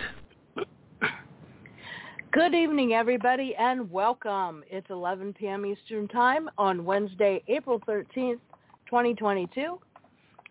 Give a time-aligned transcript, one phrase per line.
[2.31, 4.64] Good evening, everybody, and welcome.
[4.69, 5.66] It's 11 p.m.
[5.66, 8.39] Eastern Time on Wednesday, April 13th,
[8.86, 9.80] 2022.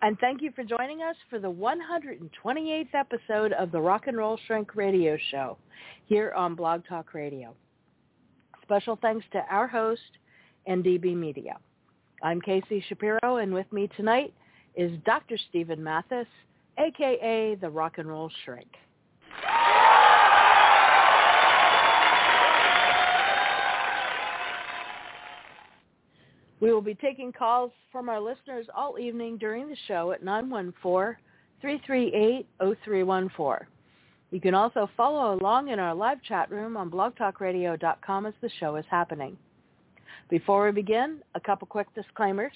[0.02, 4.38] And thank you for joining us for the 128th episode of the Rock and Roll
[4.46, 5.56] Shrink Radio Show
[6.06, 7.54] here on Blog Talk Radio.
[8.62, 10.00] Special thanks to our host,
[10.68, 11.56] NDB Media.
[12.22, 14.34] I'm Casey Shapiro, and with me tonight
[14.74, 15.36] is Dr.
[15.48, 16.26] Stephen Mathis,
[16.80, 17.56] a.k.a.
[17.56, 18.68] the Rock and Roll Shrink.
[26.60, 30.22] We will be taking calls from our listeners all evening during the show at
[31.62, 33.60] 914-338-0314.
[34.30, 38.76] You can also follow along in our live chat room on blogtalkradio.com as the show
[38.76, 39.36] is happening.
[40.28, 42.52] Before we begin, a couple quick disclaimers.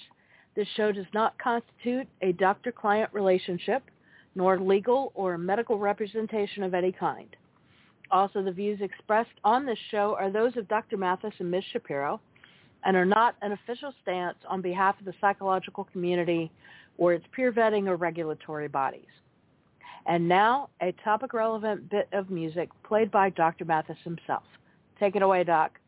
[0.55, 3.83] This show does not constitute a doctor-client relationship,
[4.35, 7.37] nor legal or medical representation of any kind.
[8.11, 10.97] Also, the views expressed on this show are those of Dr.
[10.97, 11.65] Mathis and Ms.
[11.73, 12.21] Shapiro
[12.85, 16.51] and are not an official stance on behalf of the psychological community
[16.99, 19.07] or its peer vetting or regulatory bodies.
[20.07, 23.65] And now, a topic-relevant bit of music played by Dr.
[23.65, 24.43] Mathis himself.
[25.01, 25.79] Take it away, Doc.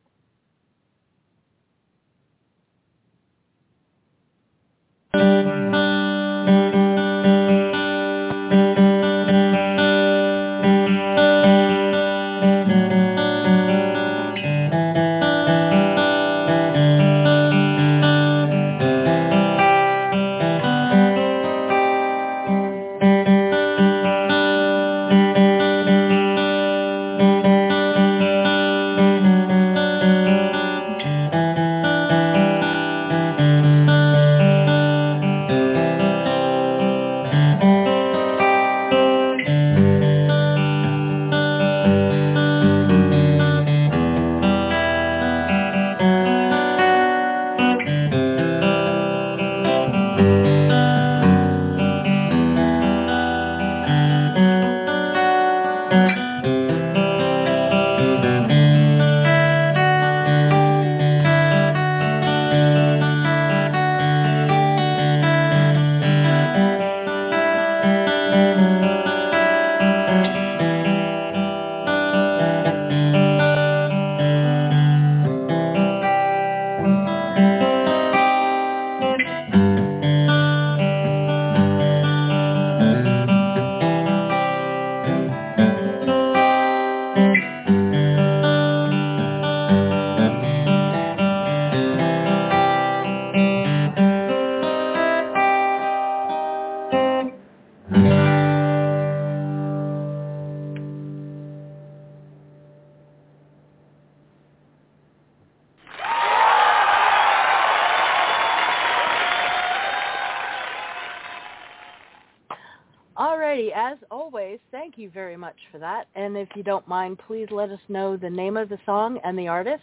[114.57, 116.09] Always, thank you very much for that.
[116.15, 119.39] And if you don't mind, please let us know the name of the song and
[119.39, 119.83] the artist,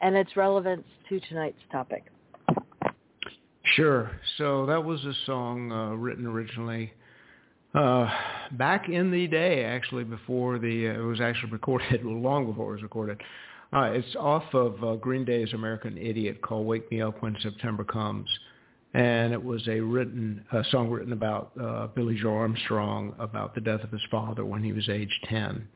[0.00, 2.04] and its relevance to tonight's topic.
[3.74, 4.10] Sure.
[4.38, 6.92] So that was a song uh, written originally
[7.74, 8.08] uh,
[8.52, 12.74] back in the day, actually, before the uh, it was actually recorded, long before it
[12.76, 13.20] was recorded.
[13.72, 17.84] Uh, it's off of uh, Green Day's American Idiot called "Wake Me Up When September
[17.84, 18.28] Comes,"
[18.96, 23.60] and it was a written a song written about uh, Billie Joe Armstrong about the
[23.60, 25.68] death of his father when he was age ten,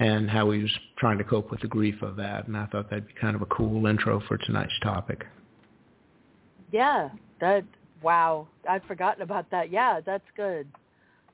[0.00, 2.48] and how he was trying to cope with the grief of that.
[2.48, 5.24] And I thought that'd be kind of a cool intro for tonight's topic.
[6.72, 7.10] Yeah,
[7.40, 7.64] that
[8.02, 9.70] wow, I'd forgotten about that.
[9.70, 10.66] Yeah, that's good.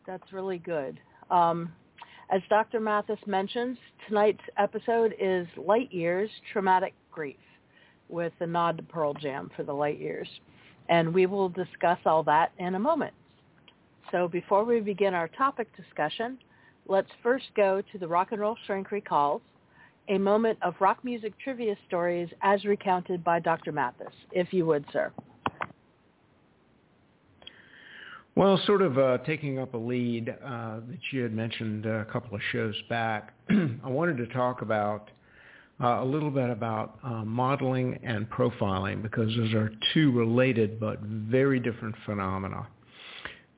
[0.06, 1.00] That's really good.
[1.30, 1.72] Um,
[2.30, 2.80] as Dr.
[2.80, 3.78] Mathis mentions,
[4.08, 7.36] tonight's episode is Light Years Traumatic Grief
[8.10, 10.28] with a nod to Pearl Jam for the Light Years.
[10.88, 13.14] And we will discuss all that in a moment.
[14.10, 16.38] So before we begin our topic discussion,
[16.86, 19.42] let's first go to the Rock and Roll Shrink Recalls,
[20.08, 23.72] a moment of rock music trivia stories as recounted by Dr.
[23.72, 25.10] Mathis, if you would, sir.
[28.36, 32.34] Well, sort of uh, taking up a lead uh, that you had mentioned a couple
[32.34, 35.10] of shows back, I wanted to talk about
[35.82, 41.00] uh, a little bit about uh, modeling and profiling because those are two related but
[41.00, 42.66] very different phenomena.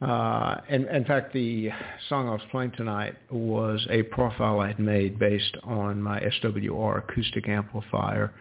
[0.01, 1.71] Uh, and in fact, the
[2.09, 6.99] song I was playing tonight was a profile I had made based on my SWR
[6.99, 8.33] acoustic amplifier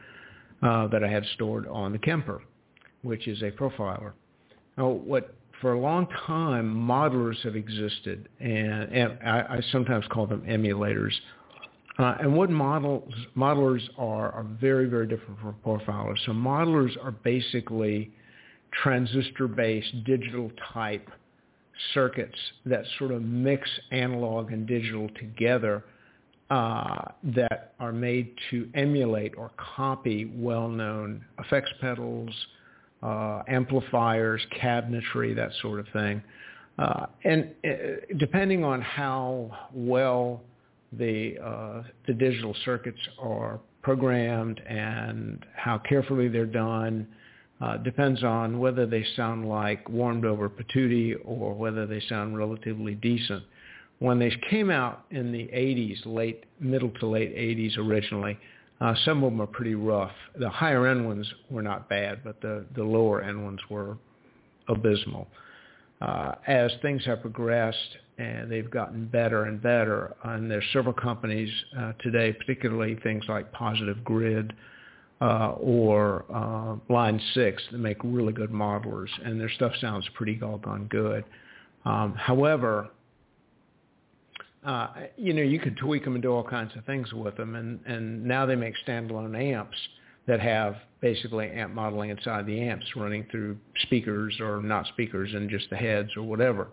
[0.61, 2.41] uh, that I had stored on the Kemper,
[3.03, 4.11] which is a profiler.
[4.77, 10.27] Now, what for a long time, modelers have existed, and, and I, I, sometimes call
[10.27, 11.13] them emulators.
[11.97, 16.17] Uh, and what models modelers are are very, very different from profilers.
[16.25, 18.11] So modelers are basically
[18.83, 21.09] transistor-based digital type
[21.93, 25.83] circuits that sort of mix analog and digital together
[26.49, 32.29] uh, that are made to emulate or copy well-known effects pedals,
[33.03, 36.21] uh, amplifiers, cabinetry, that sort of thing.
[36.77, 37.69] Uh, and uh,
[38.17, 40.41] depending on how well
[40.97, 47.07] the uh, the digital circuits are programmed and how carefully they're done,
[47.61, 52.95] uh, depends on whether they sound like warmed over patootie or whether they sound relatively
[52.95, 53.43] decent.
[53.99, 58.37] When they came out in the 80s, late middle to late 80s originally,
[58.81, 60.11] uh, some of them are pretty rough.
[60.37, 63.97] The higher end ones were not bad, but the, the lower end ones were
[64.67, 65.27] abysmal.
[66.01, 71.49] Uh, as things have progressed and they've gotten better and better, and there's several companies
[71.77, 74.53] uh, today, particularly things like Positive Grid
[75.21, 80.35] uh, or uh, Line 6 that make really good modelers, and their stuff sounds pretty
[80.35, 81.25] doggone good.
[81.83, 82.89] Um, however,
[84.65, 87.55] uh, you know, you could tweak them and do all kinds of things with them,
[87.55, 89.77] and and now they make standalone amps
[90.25, 95.49] that have basically amp modeling inside the amps running through speakers or not speakers and
[95.51, 96.67] just the heads or whatever.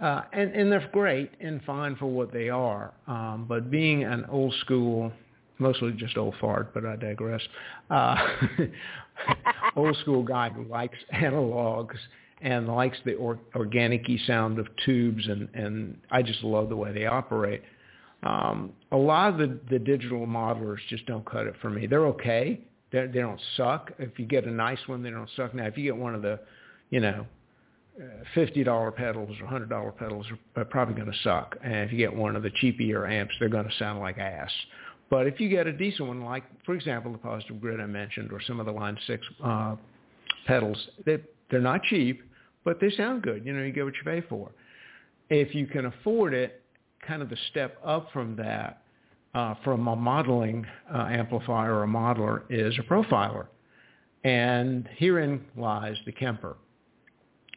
[0.00, 2.92] Uh, and, and they're great and fine for what they are.
[3.06, 5.10] Um, but being an old school,
[5.58, 7.40] mostly just old fart, but I digress,
[7.90, 8.16] uh,
[9.76, 11.96] old school guy who likes analogs
[12.42, 16.92] and likes the or, organic-y sound of tubes, and, and I just love the way
[16.92, 17.62] they operate.
[18.22, 21.86] Um, a lot of the, the digital modelers just don't cut it for me.
[21.86, 22.60] They're okay.
[22.92, 23.92] They're, they don't suck.
[23.98, 25.54] If you get a nice one, they don't suck.
[25.54, 26.40] Now, if you get one of the,
[26.90, 27.26] you know,
[28.34, 30.26] $50 pedals or $100 pedals
[30.56, 31.56] are probably going to suck.
[31.62, 34.50] And if you get one of the cheaper amps, they're going to sound like ass.
[35.08, 38.32] But if you get a decent one, like, for example, the Positive Grid I mentioned
[38.32, 39.76] or some of the Line 6 uh,
[40.46, 41.18] pedals, they,
[41.50, 42.22] they're not cheap,
[42.64, 43.46] but they sound good.
[43.46, 44.50] You know, you get what you pay for.
[45.30, 46.62] If you can afford it,
[47.06, 48.82] kind of the step up from that,
[49.34, 53.46] uh, from a modeling uh, amplifier or a modeler is a profiler.
[54.24, 56.56] And herein lies the Kemper,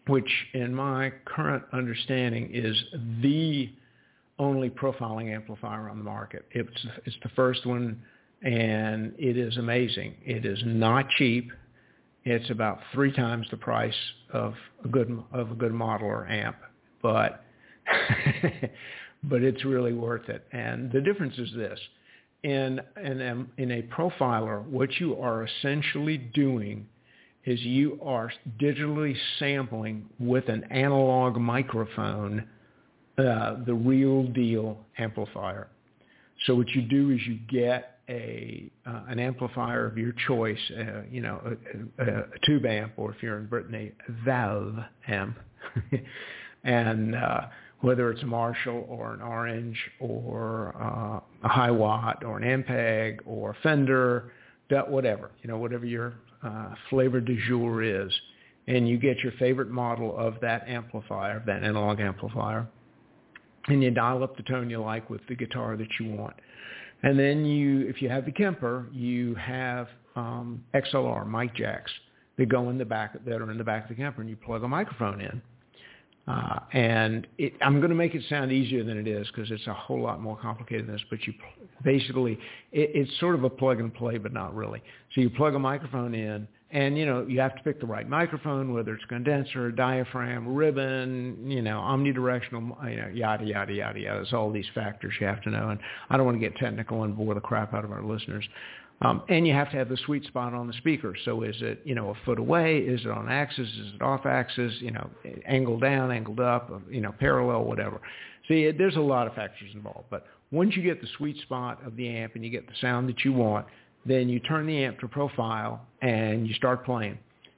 [0.09, 2.75] which in my current understanding is
[3.21, 3.69] the
[4.39, 6.45] only profiling amplifier on the market.
[6.51, 8.01] It's, it's the first one
[8.41, 10.15] and it is amazing.
[10.25, 11.51] It is not cheap.
[12.23, 13.93] It's about three times the price
[14.31, 16.57] of a good of a good modeler amp,
[17.01, 17.43] but
[19.23, 20.45] but it's really worth it.
[20.51, 21.79] And the difference is this:
[22.43, 26.87] in in in a profiler, what you are essentially doing
[27.49, 32.47] is you are digitally sampling with an analog microphone
[33.17, 35.67] uh, the real deal amplifier.
[36.45, 41.01] So what you do is you get a uh, an amplifier of your choice, uh,
[41.11, 41.41] you know,
[41.99, 44.75] a, a, a, tube amp, or if you're in Brittany, a valve
[45.07, 45.37] amp,
[46.63, 47.41] and uh,
[47.81, 53.51] whether it's a Marshall or an Orange or uh, a Hiwatt or an Ampeg or
[53.51, 54.31] a Fender,
[54.87, 58.11] whatever, you know, whatever your uh, flavor du jour is,
[58.67, 62.67] and you get your favorite model of that amplifier, that analog amplifier,
[63.67, 66.35] and you dial up the tone you like with the guitar that you want.
[67.03, 71.91] And then you, if you have the Kemper, you have um, XLR mic jacks
[72.37, 74.35] that go in the back that are in the back of the Kemper, and you
[74.35, 75.41] plug a microphone in.
[76.27, 79.65] Uh, and it, I'm going to make it sound easier than it is because it's
[79.65, 81.03] a whole lot more complicated than this.
[81.09, 81.33] But you
[81.83, 82.33] basically,
[82.71, 84.83] it, it's sort of a plug and play, but not really.
[85.15, 88.07] So you plug a microphone in, and you know you have to pick the right
[88.07, 94.21] microphone, whether it's condenser, diaphragm, ribbon, you know, omnidirectional, you know, yada yada yada yada.
[94.21, 95.79] It's all these factors you have to know, and
[96.11, 98.47] I don't want to get technical and bore the crap out of our listeners.
[99.01, 101.15] Um, and you have to have the sweet spot on the speaker.
[101.23, 102.79] So is it, you know, a foot away?
[102.79, 103.67] Is it on axis?
[103.67, 104.73] Is it off axis?
[104.79, 105.09] You know,
[105.45, 108.01] angled down, angled up, you know, parallel, whatever.
[108.49, 110.07] See, there's a lot of factors involved.
[110.09, 113.07] But once you get the sweet spot of the amp and you get the sound
[113.07, 113.67] that you want,
[114.05, 117.17] then you turn the amp to profile and you start playing.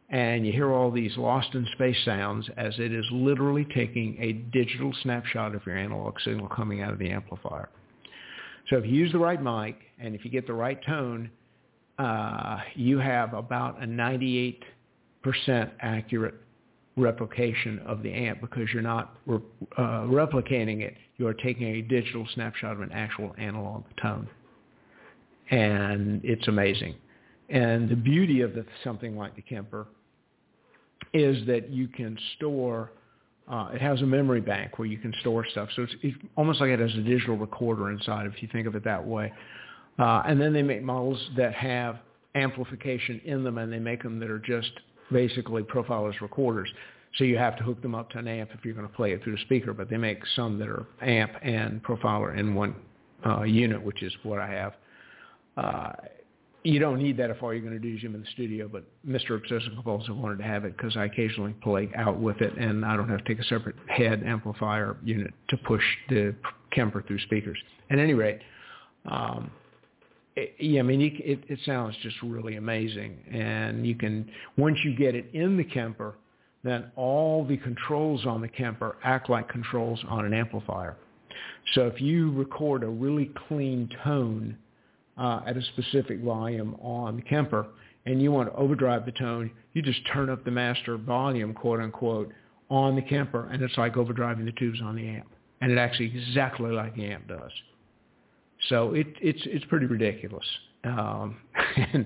[0.10, 4.33] And you hear all these lost in space sounds as it is literally taking a
[4.33, 7.69] digital snapshot of your analog signal coming out of the amplifier.
[8.71, 11.29] So if you use the right mic and if you get the right tone,
[11.99, 14.61] uh, you have about a 98%
[15.81, 16.35] accurate
[16.95, 20.95] replication of the amp because you're not uh, replicating it.
[21.17, 24.27] You are taking a digital snapshot of an actual analog tone.
[25.49, 26.95] And it's amazing.
[27.49, 29.85] And the beauty of the, something like the Kemper
[31.13, 32.93] is that you can store
[33.51, 35.67] uh, it has a memory bank where you can store stuff.
[35.75, 38.75] So it's, it's almost like it has a digital recorder inside if you think of
[38.75, 39.31] it that way.
[40.00, 41.98] Uh, and then they make models that have
[42.34, 44.72] amplification in them and they make them that are just
[45.12, 46.70] basically profilers recorders.
[47.17, 49.12] So you have to hook them up to an amp if you're going to play
[49.12, 52.74] it through the speaker, but they make some that are amp and profiler in one
[53.25, 54.74] uh, unit, which is what I have.
[56.63, 58.68] You don't need that if all you're going to do is him in the studio,
[58.68, 59.36] but Mr.
[59.36, 62.96] Obsessive Compulsive wanted to have it because I occasionally play out with it and I
[62.96, 66.36] don't have to take a separate head amplifier unit to push the
[66.72, 67.58] Kemper through speakers.
[67.89, 68.41] At any rate,
[69.06, 69.50] um,
[70.36, 73.18] it, yeah, I mean, it, it sounds just really amazing.
[73.32, 76.15] And you can, once you get it in the Kemper,
[76.63, 80.96] then all the controls on the Kemper act like controls on an amplifier.
[81.74, 84.58] So if you record a really clean tone
[85.18, 87.68] uh, at a specific volume on the Kemper
[88.06, 91.80] and you want to overdrive the tone, you just turn up the master volume, quote
[91.80, 92.32] unquote,
[92.70, 95.27] on the Kemper, and it's like overdriving the tubes on the amp.
[95.62, 97.51] And it actually exactly like the amp does.
[98.70, 100.46] So it, it's it's pretty ridiculous.
[100.84, 101.38] Um,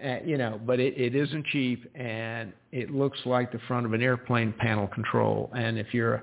[0.00, 3.92] and, you know, but it, it isn't cheap, and it looks like the front of
[3.92, 5.50] an airplane panel control.
[5.56, 6.14] And if you're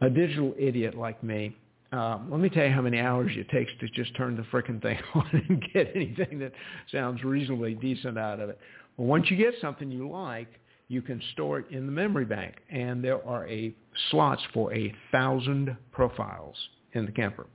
[0.00, 1.56] a, a digital idiot like me,
[1.92, 4.80] um, let me tell you how many hours it takes to just turn the frickin'
[4.80, 6.52] thing on and get anything that
[6.92, 8.58] sounds reasonably decent out of it.
[8.96, 10.48] Well, once you get something you like,
[10.88, 13.74] you can store it in the memory bank, and there are a
[14.10, 16.56] slots for a thousand profiles
[16.94, 17.46] in the Kemper.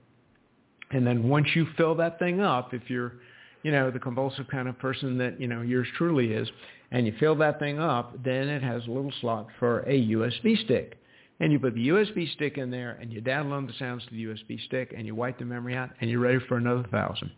[0.90, 3.14] And then once you fill that thing up, if you're,
[3.62, 6.48] you know, the convulsive kind of person that you know yours truly is,
[6.90, 10.62] and you fill that thing up, then it has a little slot for a USB
[10.64, 10.98] stick
[11.40, 14.24] and you put the USB stick in there and you download the sounds to the
[14.24, 17.30] USB stick and you wipe the memory out and you're ready for another thousand.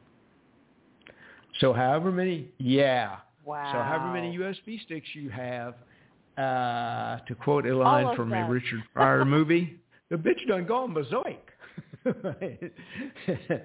[1.61, 3.17] So however many, yeah.
[3.45, 3.73] Wow.
[3.73, 5.75] So however many USB sticks you have,
[6.37, 8.47] uh, to quote a line from them.
[8.47, 11.53] a Richard Pryor movie, the bitch done gone berserk.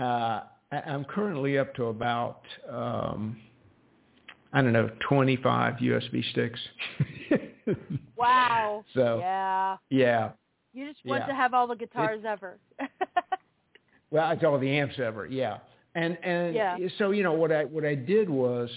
[0.00, 0.40] uh,
[0.72, 2.40] I'm currently up to about,
[2.70, 3.36] um,
[4.52, 6.60] I don't know, 25 USB sticks.
[8.16, 8.84] wow.
[8.94, 9.76] So yeah.
[9.90, 10.30] Yeah.
[10.72, 11.26] You just want yeah.
[11.28, 12.58] to have all the guitars ever.
[14.10, 15.58] Well, it's all the amps ever, yeah.
[15.94, 16.76] And and Yeah.
[16.98, 18.70] so you know what I what I did was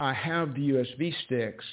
[0.00, 1.64] I have the USB sticks,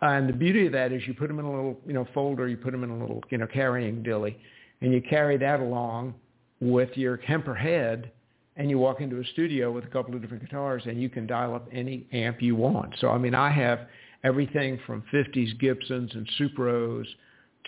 [0.00, 2.48] and the beauty of that is you put them in a little you know folder,
[2.48, 4.36] you put them in a little you know carrying dilly,
[4.80, 6.14] and you carry that along
[6.60, 8.12] with your Kemper head,
[8.56, 11.26] and you walk into a studio with a couple of different guitars, and you can
[11.26, 12.94] dial up any amp you want.
[13.00, 13.88] So I mean, I have
[14.24, 17.04] everything from 50s Gibsons and Supros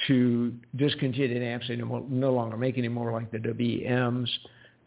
[0.09, 4.29] to discontinued amps they no, no longer make anymore, like the WMs,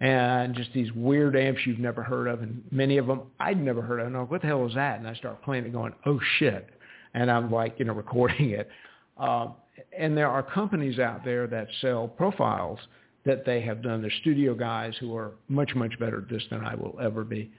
[0.02, 3.82] and just these weird amps you've never heard of, and many of them I'd never
[3.82, 4.08] heard of.
[4.08, 5.00] And I'm like, what the hell is that?
[5.00, 6.70] And I start playing it, going, oh shit,
[7.14, 8.70] and I'm like, you know, recording it.
[9.18, 9.56] Um,
[9.98, 12.80] and there are companies out there that sell profiles
[13.26, 14.02] that they have done.
[14.02, 17.52] They're studio guys who are much, much better at this than I will ever be.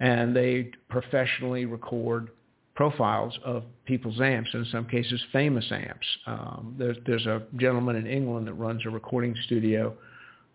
[0.00, 2.30] And they professionally record
[2.78, 6.06] profiles of people's amps, in some cases famous amps.
[6.28, 9.92] Um, there's, there's a gentleman in England that runs a recording studio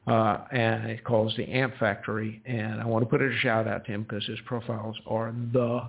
[0.07, 2.41] uh, and it calls the Amp Factory.
[2.45, 5.81] And I want to put a shout out to him because his profiles are the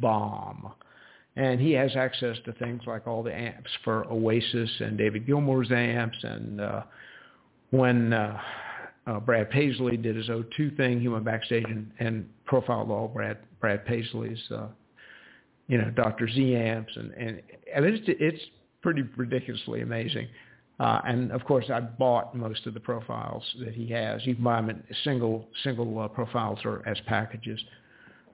[0.00, 0.72] bomb.
[1.34, 5.72] And he has access to things like all the amps for Oasis and David Gilmour's
[5.72, 6.18] amps.
[6.22, 6.82] And uh,
[7.70, 8.40] when uh,
[9.08, 13.38] uh, Brad Paisley did his O2 thing, he went backstage and, and profiled all Brad
[13.60, 14.68] Brad Paisley's, uh,
[15.68, 16.28] you know, Dr.
[16.28, 17.42] Z amps, and and
[17.80, 18.42] mean, it's it's
[18.82, 20.28] pretty ridiculously amazing.
[20.80, 24.26] Uh, and of course, I bought most of the profiles that he has.
[24.26, 27.60] You can buy them in single single uh, profiles or as packages.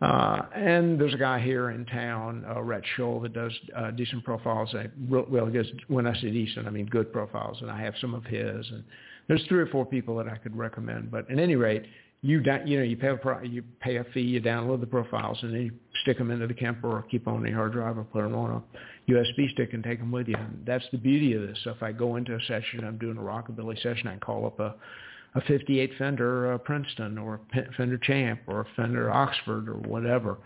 [0.01, 4.25] Uh, and there's a guy here in town, uh, Rhett Shull, that does uh, decent
[4.25, 4.75] profiles.
[4.75, 7.93] I, well, I guess when I say decent, I mean good profiles, and I have
[8.01, 8.67] some of his.
[8.71, 8.83] And
[9.29, 11.11] there's three or four people that I could recommend.
[11.11, 11.85] But at any rate,
[12.23, 14.87] you da- you know you pay a pro- you pay a fee, you download the
[14.87, 15.73] profiles, and then you
[16.03, 18.35] stick them into the Kemper or keep them on the hard drive or put them
[18.35, 18.63] on
[19.09, 20.37] a USB stick and take them with you.
[20.37, 21.59] And that's the beauty of this.
[21.65, 24.47] So if I go into a session, I'm doing a rockabilly session, I can call
[24.47, 24.75] up a
[25.35, 30.39] a 58 Fender uh, Princeton or a Fender Champ or a Fender Oxford or whatever.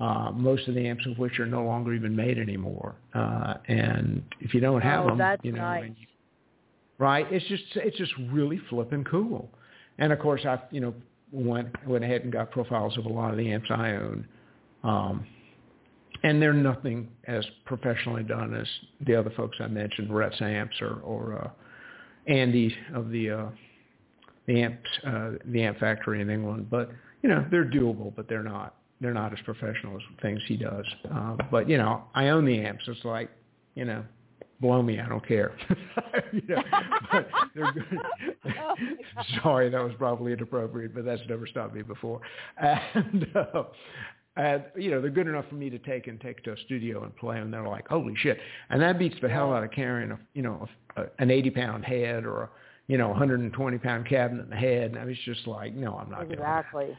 [0.00, 2.94] Uh, most of the amps of which are no longer even made anymore.
[3.14, 5.90] Uh, and if you don't have oh, them, that's you know, nice.
[5.96, 6.06] you,
[6.98, 7.26] right?
[7.30, 9.48] It's just it's just really flipping cool.
[9.98, 10.94] And of course, I you know
[11.32, 14.28] went went ahead and got profiles of a lot of the amps I own.
[14.84, 15.26] Um,
[16.24, 18.66] and they're nothing as professionally done as
[19.06, 21.50] the other folks I mentioned, Rhett's amps or, or uh,
[22.30, 23.46] Andy of the uh,
[24.46, 26.68] the amp uh, the amp factory in England.
[26.70, 26.90] But
[27.22, 30.86] you know they're doable, but they're not they're not as professional as things he does.
[31.12, 32.84] Uh, but you know I own the amps.
[32.86, 33.30] It's like
[33.74, 34.04] you know
[34.62, 35.52] blow me, I don't care.
[36.32, 36.62] you know,
[37.54, 37.74] good.
[38.46, 38.74] Oh,
[39.42, 42.20] Sorry, that was probably inappropriate, but that's never stopped me before.
[42.56, 43.64] And, uh,
[44.36, 47.02] and you know, they're good enough for me to take and take to a studio
[47.02, 48.38] and play, and they're like, holy shit!
[48.70, 50.66] And that beats the hell out of carrying a, you know,
[50.96, 52.50] a, a, an 80 pound head or a,
[52.86, 54.92] you know, 120 pound cabinet in the head.
[54.92, 56.60] And I was just like, no, I'm not doing that.
[56.60, 56.96] exactly.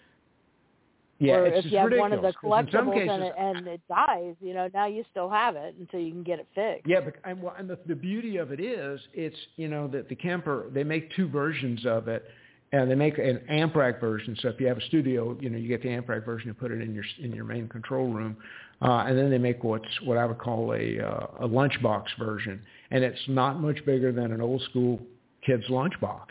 [1.24, 2.94] Yeah, or it's if just you have one of the ridiculous, 'cause in some collectibles
[2.94, 6.12] cases, and, it, and it dies, you know, now you still have it until you
[6.12, 6.86] can get it fixed.
[6.86, 10.10] Yeah, but and, well, and the, the beauty of it is, it's you know that
[10.10, 12.26] the Kemper they make two versions of it,
[12.74, 14.36] and they make an amp rack version.
[14.42, 16.58] So if you have a studio, you know you get the amp rack version and
[16.58, 18.36] put it in your in your main control room,
[18.82, 22.62] uh, and then they make what's what I would call a uh, a lunchbox version,
[22.92, 25.00] and it's not much bigger than an old school
[25.46, 26.26] kid's lunchbox.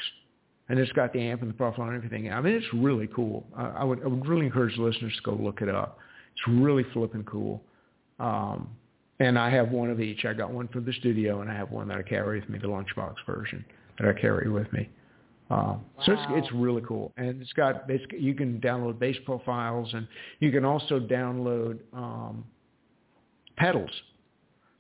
[0.69, 2.33] And it's got the amp and the profile and everything.
[2.33, 3.45] I mean, it's really cool.
[3.57, 5.99] I, I would I would really encourage listeners to go look it up.
[6.35, 7.63] It's really flipping cool.
[8.19, 8.69] Um,
[9.21, 10.25] and I have one of each.
[10.25, 12.59] I got one for the studio, and I have one that I carry with me,
[12.59, 13.65] the lunchbox version
[13.99, 14.89] that I carry with me.
[15.51, 19.93] Um, So it's it's really cool, and it's got basically you can download bass profiles,
[19.93, 20.09] and
[20.41, 22.45] you can also download um,
[23.57, 23.91] pedals.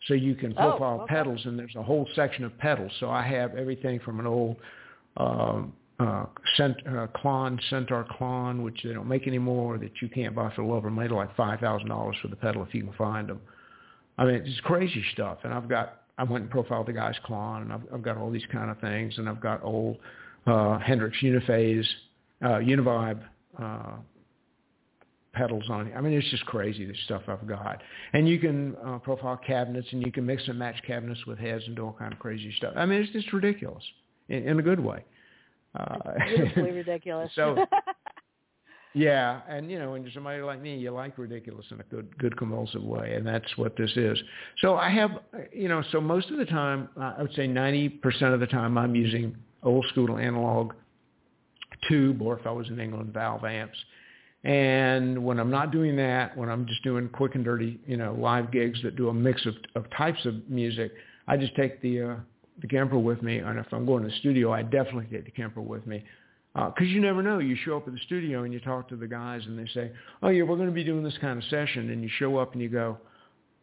[0.09, 1.15] So you can Oh, profile okay.
[1.15, 2.91] pedals, and there's a whole section of pedals.
[3.01, 4.57] So I have everything from an old
[5.17, 10.35] um, uh, Cent, uh, Klon, Centaur Klon, which they don't make anymore, that you can't
[10.35, 12.93] buy for love or money, like five thousand dollars for the pedal if you can
[12.95, 13.41] find them.
[14.19, 15.39] I mean, it's crazy stuff.
[15.45, 18.31] And I've got, I went and profiled the guy's Klon, and I've, I've got all
[18.31, 19.99] these kind of things, and I've got old
[20.47, 21.87] uh, Hendrix Uniphase,
[22.43, 23.21] uh, Univibe
[23.61, 23.97] uh,
[25.33, 25.95] pedals on it.
[25.97, 27.81] I mean, it's just crazy the stuff I've got.
[28.13, 31.65] And you can uh, profile cabinets, and you can mix and match cabinets with heads
[31.67, 32.75] and do all kind of crazy stuff.
[32.77, 33.85] I mean, it's just ridiculous
[34.29, 35.05] in, in a good way.
[35.79, 35.97] Uh,
[36.29, 37.31] Beautifully ridiculous.
[37.35, 37.65] So-
[38.95, 42.17] yeah, and you know, when you're somebody like me, you like ridiculous in a good,
[42.19, 44.19] good convulsive way, and that's what this is.
[44.61, 45.11] So I have,
[45.53, 48.01] you know, so most of the time, I would say 90%
[48.35, 50.73] of the time, I'm using old school analog
[51.89, 53.79] tube, or if I was in England, valve amps.
[54.45, 58.15] And when I'm not doing that, when I'm just doing quick and dirty, you know,
[58.19, 60.93] live gigs that do a mix of, of types of music,
[61.29, 62.17] I just take the uh,
[62.61, 63.39] the Kemper with me.
[63.39, 66.05] And if I'm going to the studio, I definitely take the Kemper with me
[66.55, 67.39] because you never know.
[67.39, 69.91] You show up at the studio and you talk to the guys, and they say,
[70.23, 72.53] "Oh yeah, we're going to be doing this kind of session," and you show up
[72.53, 72.99] and you go,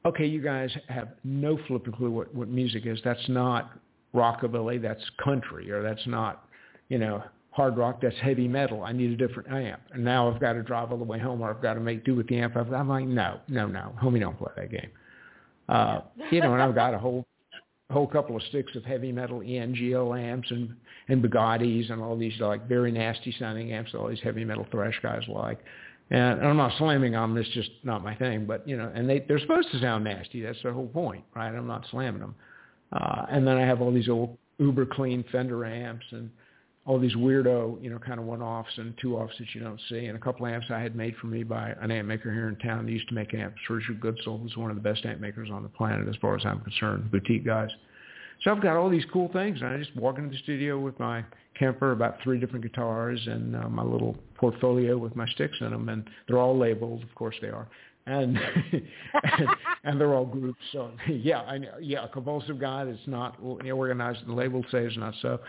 [0.06, 3.00] "Okay, you guys have no flipping clue what what music is.
[3.04, 3.72] That's not
[4.14, 4.82] rockabilly.
[4.82, 6.46] That's country, or that's not,
[6.90, 8.84] you know." Hard rock, that's heavy metal.
[8.84, 9.82] I need a different amp.
[9.92, 12.06] And now I've got to drive all the way home or I've got to make
[12.06, 12.56] do with the amp.
[12.56, 13.92] I'm like, no, no, no.
[14.02, 14.92] Homie, don't play that game.
[15.68, 17.26] Uh, you know, and I've got a whole
[17.90, 20.76] a whole couple of sticks of heavy metal ENGL amps and
[21.08, 24.68] and Bugattis and all these like very nasty sounding amps that all these heavy metal
[24.72, 25.60] thrash guys like.
[26.12, 28.46] And I'm not slamming them; it's just not my thing.
[28.46, 30.42] But you know, and they they're supposed to sound nasty.
[30.42, 31.48] That's the whole point, right?
[31.48, 32.36] I'm not slamming them.
[32.92, 36.30] Uh, and then I have all these old uber clean Fender amps and
[36.90, 40.18] all these weirdo, you know, kind of one-offs and two-offs that you don't see, and
[40.18, 42.88] a couple amps I had made for me by an amp maker here in town.
[42.88, 43.60] They used to make amps.
[43.70, 46.44] Richard Goodsell was one of the best amp makers on the planet, as far as
[46.48, 47.70] I'm concerned, boutique guys.
[48.44, 51.00] So I've got all these cool things, and I just walk into the studio with
[51.00, 51.24] my
[51.60, 55.90] Kemper, about three different guitars, and uh, my little portfolio with my sticks in them,
[55.90, 57.04] and they're all labeled.
[57.04, 57.68] Of course, they are.
[58.08, 58.84] And, and
[59.84, 60.58] and they're all groups.
[60.72, 61.74] So yeah, I know.
[61.80, 64.26] Yeah, a compulsive guy that's not organized.
[64.26, 65.40] The labels say it's not so.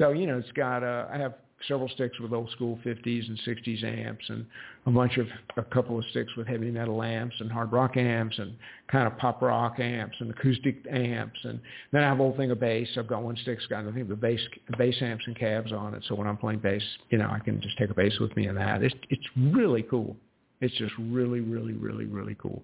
[0.00, 0.82] So you know, it's got.
[0.82, 1.34] Uh, I have
[1.68, 4.46] several sticks with old school 50s and 60s amps and
[4.86, 5.26] a bunch of
[5.58, 8.56] a couple of sticks with heavy metal amps and hard rock amps and
[8.90, 11.60] kind of pop rock amps and acoustic amps and
[11.92, 12.88] then I have a whole thing of bass.
[12.96, 14.40] I've got one stick's got think the bass
[14.78, 16.02] bass amps and cabs on it.
[16.08, 18.48] So when I'm playing bass, you know, I can just take a bass with me
[18.48, 18.82] in that.
[18.82, 20.16] It's it's really cool.
[20.62, 22.62] It's just really, really, really, really cool.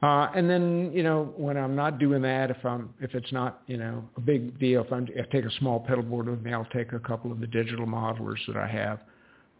[0.00, 3.62] Uh, and then, you know, when I'm not doing that, if I'm, if it's not,
[3.66, 6.40] you know, a big deal, if, I'm, if I take a small pedal board with
[6.40, 9.00] me, I'll take a couple of the digital modelers that I have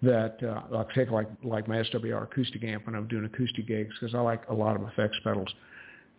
[0.01, 3.93] that uh, I'll take like, like my SWR acoustic amp when I'm doing acoustic gigs
[3.99, 5.53] because I like a lot of effects pedals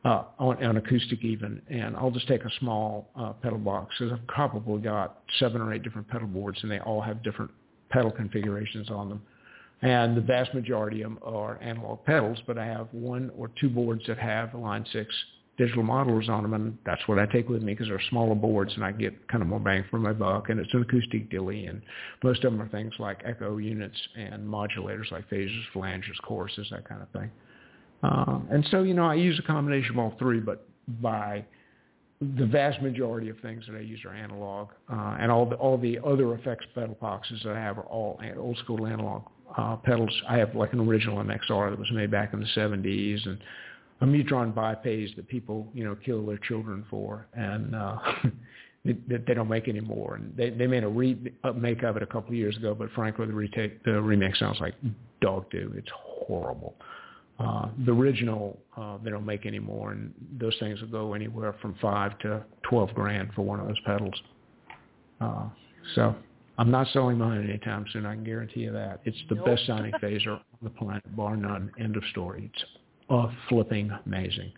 [0.03, 1.62] uh, on, on acoustic even.
[1.69, 5.73] And I'll just take a small uh, pedal box because I've probably got seven or
[5.73, 7.51] eight different pedal boards and they all have different
[7.89, 9.21] pedal configurations on them
[9.81, 13.69] and the vast majority of them are analog pedals, but I have one or two
[13.69, 15.15] boards that have Line 6
[15.57, 18.73] digital modelers on them, and that's what I take with me because they're smaller boards
[18.75, 21.65] and I get kind of more bang for my buck, and it's an acoustic dilly,
[21.65, 21.81] and
[22.23, 26.87] most of them are things like echo units and modulators like phasers, flanges, choruses, that
[26.87, 27.29] kind of thing.
[28.03, 30.65] Uh, and so, you know, I use a combination of all three, but
[31.01, 31.45] by
[32.21, 35.77] the vast majority of things that I use are analog, uh, and all the all
[35.77, 39.23] the other effects pedal boxes that I have are all old school analog
[39.57, 40.13] uh, pedals.
[40.27, 43.39] I have like an original MXR that was made back in the 70s and
[44.01, 47.97] a Mutron Bi-Phase that people, you know, kill their children for and uh,
[48.85, 50.15] that they don't make anymore.
[50.15, 53.25] And they, they made a remake of it a couple of years ago, but frankly,
[53.25, 54.75] the, retake, the remake sounds like
[55.21, 55.73] dog do.
[55.75, 56.75] It's horrible.
[57.39, 61.73] Uh, the original uh, they don't make anymore, and those things will go anywhere from
[61.81, 64.21] five to twelve grand for one of those pedals.
[65.21, 65.45] Uh,
[65.95, 66.13] so
[66.60, 68.06] I'm not selling mine anytime soon.
[68.06, 69.00] I can guarantee you that.
[69.06, 69.45] It's the nope.
[69.45, 71.72] best sounding phaser on the planet, bar none.
[71.80, 72.52] End of story.
[72.54, 72.65] It's
[73.10, 74.52] uh, flipping amazing.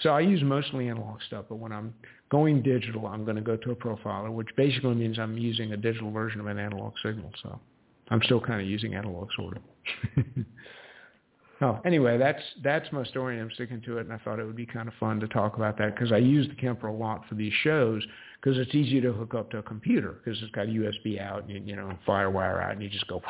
[0.00, 1.92] So I use mostly analog stuff, but when I'm
[2.30, 5.76] going digital, I'm going to go to a profiler, which basically means I'm using a
[5.76, 7.30] digital version of an analog signal.
[7.42, 7.60] So
[8.08, 10.24] I'm still kind of using analog sort of.
[11.60, 14.06] oh, anyway, that's that's my story, and I'm sticking to it.
[14.06, 16.18] And I thought it would be kind of fun to talk about that because I
[16.18, 18.02] use the Kemper a lot for these shows
[18.46, 21.42] because it's easy to hook up to a computer because it's got a USB out
[21.42, 23.20] and you, you know FireWire out and you just go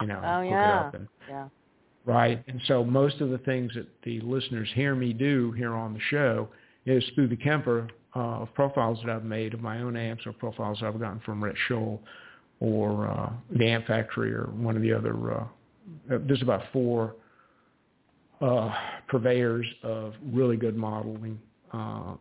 [0.00, 0.80] you know oh, hook yeah.
[0.80, 1.48] it up and yeah.
[2.04, 5.94] right and so most of the things that the listeners hear me do here on
[5.94, 6.48] the show
[6.86, 10.32] is through the Kemper uh, of profiles that I've made of my own amps or
[10.32, 12.00] profiles I've gotten from Rhett Shull
[12.58, 15.34] or uh, the Amp Factory or one of the other.
[15.34, 15.44] Uh,
[16.08, 17.14] there's about four
[18.40, 18.74] uh,
[19.06, 21.38] purveyors of really good modeling
[21.72, 22.14] uh,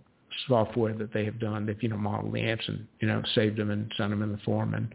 [0.48, 1.66] software that they have done.
[1.66, 4.32] They've, you know, modeled the amps and, you know, saved them and sent them in
[4.32, 4.74] the form.
[4.74, 4.94] And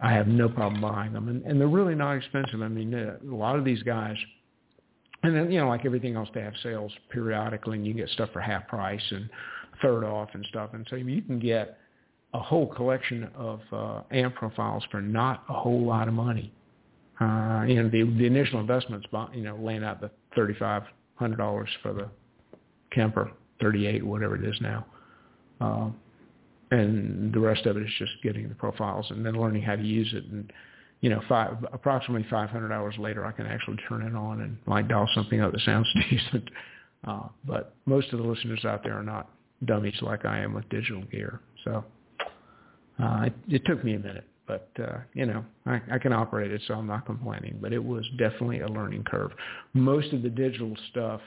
[0.00, 1.28] I have no problem buying them.
[1.28, 2.60] And, and they're really not expensive.
[2.62, 4.16] I mean, a lot of these guys,
[5.22, 8.30] and then, you know, like everything else, they have sales periodically and you get stuff
[8.32, 9.28] for half price and
[9.82, 10.70] third off and stuff.
[10.72, 11.78] And so you can get
[12.34, 16.52] a whole collection of uh, amp profiles for not a whole lot of money.
[17.20, 22.08] Uh, you know, the, the initial investment's, you know, laying out the $3,500 for the
[22.92, 24.86] Kemper 38, whatever it is now.
[25.60, 25.90] Uh,
[26.70, 29.82] and the rest of it is just getting the profiles and then learning how to
[29.82, 30.24] use it.
[30.24, 30.52] And,
[31.00, 34.88] you know, five, approximately 500 hours later, I can actually turn it on and like
[34.88, 36.50] dial something up that sounds decent.
[37.06, 39.30] Uh, but most of the listeners out there are not
[39.64, 41.40] dummies like I am with digital gear.
[41.64, 41.84] So
[43.02, 46.50] uh, it, it took me a minute, but uh, you know, I, I can operate
[46.50, 47.58] it, so I'm not complaining.
[47.60, 49.30] But it was definitely a learning curve.
[49.72, 51.20] Most of the digital stuff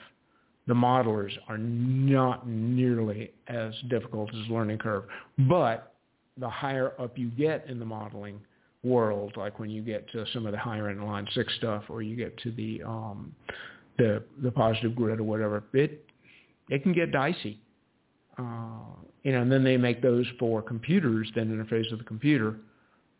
[0.69, 5.03] the modelers are not nearly as difficult as learning curve.
[5.49, 5.95] But
[6.37, 8.39] the higher up you get in the modeling
[8.83, 12.03] world, like when you get to some of the higher end line six stuff, or
[12.03, 13.33] you get to the um,
[13.97, 16.05] the the positive grid or whatever, it
[16.69, 17.59] it can get dicey.
[18.37, 22.57] Uh, you know, and then they make those for computers, then interface with the computer.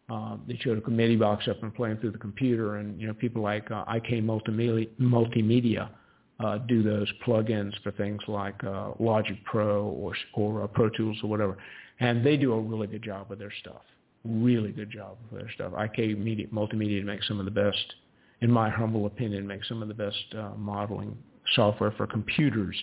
[0.08, 3.14] Uh, they showed a committee box up and playing through the computer, and you know,
[3.14, 5.90] people like uh, IK Multimedia, Multimedia
[6.40, 11.18] uh, do those plugins for things like uh, Logic Pro or or uh, Pro Tools
[11.24, 11.58] or whatever,
[12.00, 13.82] and they do a really good job with their stuff.
[14.26, 15.74] Really good job with their stuff.
[15.78, 17.96] IK Media, Multimedia makes some of the best,
[18.42, 21.18] in my humble opinion, makes some of the best uh, modeling
[21.56, 22.76] software for computers,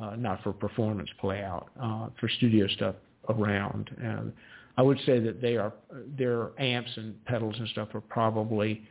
[0.00, 2.94] uh, not for performance playout, uh, for studio stuff
[3.28, 3.90] around.
[4.02, 4.32] And
[4.76, 5.72] I would say that they are
[6.18, 8.82] their amps and pedals and stuff are probably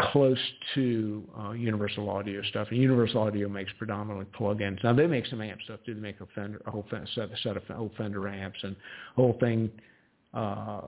[0.00, 0.38] close
[0.74, 2.68] to uh, Universal Audio stuff.
[2.70, 4.82] And Universal Audio makes predominantly plugins.
[4.82, 5.94] Now they make some amp stuff too.
[5.94, 8.74] They make a Fender, a whole set, set of whole Fender amps and
[9.14, 9.70] whole thing.
[10.32, 10.82] Uh,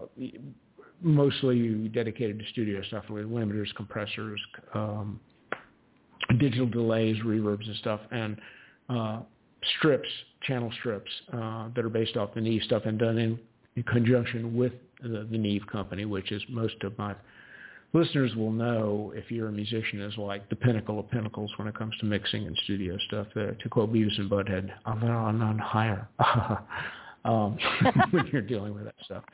[1.01, 4.41] mostly dedicated to studio stuff with limiters, compressors,
[4.75, 5.21] um,
[6.39, 8.37] digital delays, reverbs, and stuff, and
[8.89, 9.21] uh,
[9.79, 10.09] strips,
[10.43, 13.39] channel strips uh, that are based off the Neve stuff and done in,
[13.77, 14.73] in conjunction with
[15.03, 17.15] the, the Neve company, which is most of my
[17.93, 21.75] listeners will know if you're a musician is like the pinnacle of pinnacles when it
[21.75, 23.27] comes to mixing and studio stuff.
[23.37, 26.09] Uh, to quote Beavis and Butthead, I'm on higher
[27.25, 27.59] um,
[28.11, 29.25] when you're dealing with that stuff.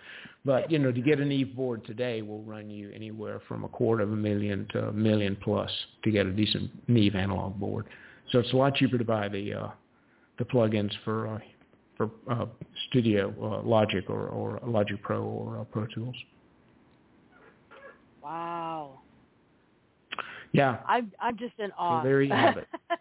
[0.45, 3.69] But you know, to get an Neve board today will run you anywhere from a
[3.69, 5.71] quarter of a million to a million plus
[6.05, 7.87] to get a decent Neve analog board.
[8.31, 9.69] So it's a lot cheaper to buy the uh,
[10.39, 11.39] the plugins for uh,
[11.97, 12.47] for uh,
[12.89, 16.17] Studio uh, Logic or, or Logic Pro or uh, Pro Tools.
[18.25, 19.01] Wow.
[20.53, 20.79] Yeah.
[20.87, 22.01] I'm I'm just in awe.
[22.01, 22.69] So there you have it.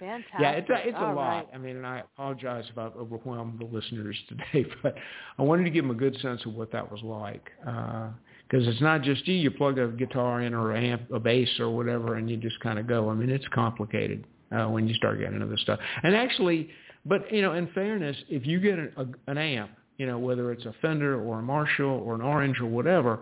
[0.00, 0.40] Fantastic.
[0.40, 1.28] Yeah, it's a, it's a All lot.
[1.28, 1.48] right.
[1.54, 4.94] I mean, and I apologize if I've overwhelmed the listeners today, but
[5.38, 7.48] I wanted to give them a good sense of what that was like.
[7.60, 11.70] Because it's not just you, you plug a guitar in or amp, a bass or
[11.70, 13.08] whatever, and you just kind of go.
[13.08, 15.78] I mean, it's complicated uh, when you start getting into this stuff.
[16.02, 16.70] And actually,
[17.06, 20.50] but, you know, in fairness, if you get an, a, an amp, you know, whether
[20.50, 23.20] it's a Fender or a Marshall or an Orange or whatever,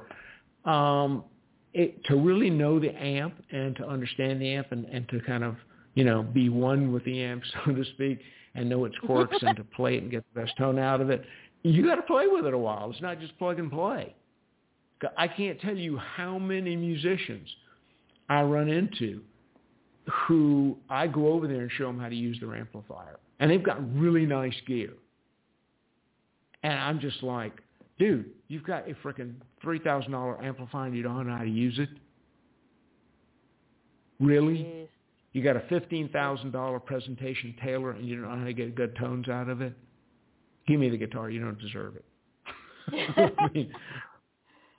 [0.65, 1.25] um,
[1.75, 5.45] it, to really know the amp and to understand the amp and, and to kind
[5.45, 5.57] of,
[5.95, 8.21] you know, be one with the amp, so to speak,
[8.55, 11.11] and know its quirks and to play it and get the best tone out of
[11.11, 11.25] it,
[11.63, 12.91] you got to play with it a while.
[12.91, 14.15] It's not just plug and play.
[15.17, 17.49] I can't tell you how many musicians
[18.29, 19.21] I run into
[20.27, 23.19] who I go over there and show them how to use their amplifier.
[23.41, 24.91] And they've got really nice gear.
[26.63, 27.53] And I'm just like,
[28.03, 29.35] dude, you've got a freaking
[29.65, 31.89] $3,000 amplifier and you don't know how to use it?
[34.19, 34.89] Really?
[35.33, 39.29] You got a $15,000 presentation Taylor and you don't know how to get good tones
[39.29, 39.73] out of it?
[40.67, 41.31] Give me the guitar.
[41.31, 42.05] You don't deserve it.
[43.39, 43.73] I mean,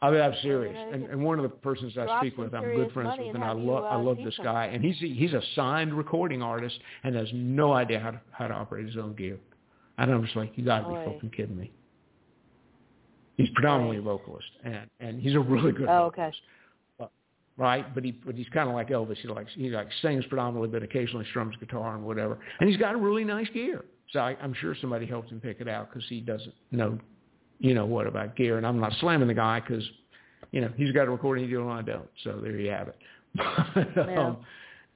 [0.01, 0.75] I mean, I'm serious.
[0.91, 3.43] And, and one of the persons I speak with, I'm good friends with, and and
[3.43, 4.65] I love, I uh, love this guy.
[4.65, 8.53] And he's he's a signed recording artist and has no idea how to how to
[8.53, 9.39] operate his own gear.
[9.97, 11.71] And I'm just like, you got to be fucking kidding me.
[13.37, 16.21] He's predominantly a vocalist, and and he's a really good Oh, okay.
[16.21, 16.41] vocalist.
[16.99, 17.11] But-
[17.57, 19.17] Right, but he but he's kind of like Elvis.
[19.17, 22.37] He likes he like sings predominantly, but occasionally strums guitar and whatever.
[22.59, 23.85] And he's got a really nice gear.
[24.11, 26.99] So I, I'm sure somebody helped him pick it out because he doesn't know,
[27.59, 28.57] you know, what about gear.
[28.57, 29.83] And I'm not slamming the guy because,
[30.51, 32.07] you know, he's got a recording deal and I don't.
[32.23, 32.97] So there you have it.
[33.95, 34.27] But, Yeah.
[34.27, 34.37] um,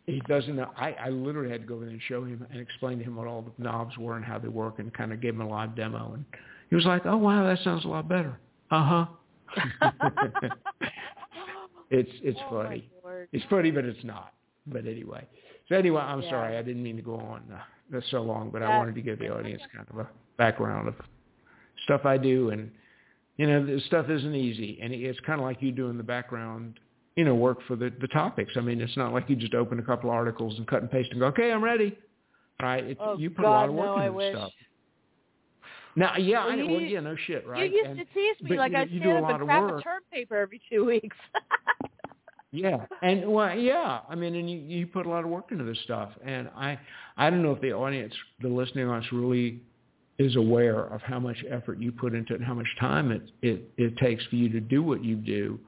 [0.05, 0.69] he doesn't know.
[0.77, 3.15] I, I literally had to go over there and show him and explain to him
[3.15, 5.47] what all the knobs were and how they work and kind of give him a
[5.47, 6.13] live demo.
[6.13, 6.23] And
[6.69, 8.39] he was like, "Oh wow, that sounds a lot better."
[8.71, 9.05] Uh huh.
[11.89, 12.89] it's it's Oh, funny.
[13.31, 14.33] It's funny, but it's not.
[14.67, 15.25] But anyway.
[15.69, 16.29] So anyway, I'm Yeah.
[16.29, 16.57] sorry.
[16.57, 19.29] I didn't mean to go on uh, so long, but I wanted to give the
[19.29, 20.95] audience kind of a background of
[21.83, 22.49] stuff I do.
[22.51, 22.71] And,
[23.37, 24.79] you know, this stuff isn't easy.
[24.81, 26.79] And it's kind of like you doing the background,
[27.15, 28.53] you know, work for the, the topics.
[28.55, 31.09] I mean, it's not like you just open a couple articles and cut and paste
[31.11, 31.97] and go, okay, I'm ready.
[32.61, 32.83] Right?
[32.83, 34.35] It, Oh, you put God, a lot of work no, I into this wish.
[34.37, 34.51] stuff.
[35.97, 37.69] Now, yeah, Well, I you Well, yeah, no shit, right?
[37.69, 39.79] You used And- to tease me like I stand do a up and of crap
[39.79, 41.17] a term paper every two weeks.
[42.51, 43.99] Yeah, and well, yeah.
[44.07, 46.79] I mean, and you, you put a lot of work into this stuff, and I,
[47.17, 49.59] I don't know if the audience, the listening audience, really
[50.17, 53.21] is aware of how much effort you put into it and how much time it
[53.41, 55.59] it, it takes for you to do what you do.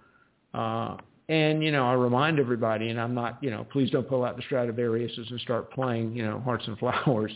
[0.53, 0.95] Uh,
[1.27, 4.37] and you know, I remind everybody, and I'm not, you know, please don't pull out
[4.37, 7.33] the Stradivariuses and start playing, you know, Hearts and Flowers,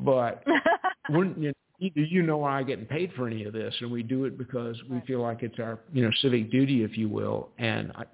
[0.00, 0.42] but
[1.10, 4.24] when you either you know I'm getting paid for any of this, and we do
[4.26, 7.48] it because we feel like it's our you know civic duty, if you will.
[7.58, 8.04] And I,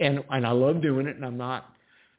[0.00, 1.74] and and I love doing it, and I'm not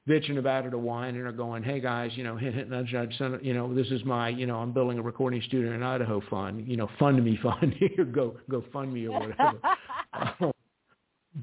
[0.08, 3.18] bitching about it or whining or going, hey guys, you know, hint, hint, nudge, nudge,
[3.18, 6.22] send you know, this is my, you know, I'm building a recording studio in Idaho
[6.30, 7.76] fund, you know, fund me, fund
[8.14, 9.60] go go fund me or whatever.
[10.40, 10.54] Um,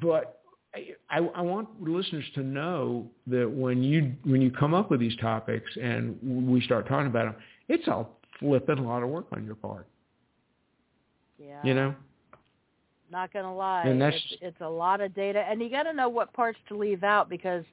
[0.00, 0.40] but
[0.74, 4.98] I, I I want listeners to know that when you when you come up with
[4.98, 7.34] these topics and we start talking about them,
[7.68, 8.06] it's a
[8.42, 9.86] flipping a lot of work on your part.
[11.38, 11.60] yeah.
[11.64, 11.94] You know,
[13.10, 15.92] Not gonna lie, And that's- it's, it's a lot of data, and you got to
[15.92, 17.64] know what parts to leave out because,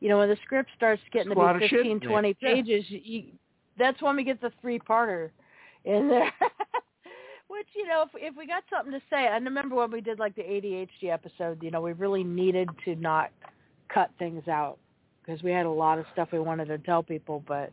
[0.00, 2.08] you know, when the script starts getting to be of shit 15, in there.
[2.08, 2.54] 20 Yeah.
[2.54, 3.24] pages, you,
[3.78, 5.30] that's when we get the three-parter
[5.84, 6.32] in there.
[7.48, 10.18] Which you know, if if we got something to say, I remember when we did
[10.20, 11.60] like the ADHD episode.
[11.62, 13.30] You know, we really needed to not
[13.88, 14.78] cut things out
[15.22, 17.72] because we had a lot of stuff we wanted to tell people, but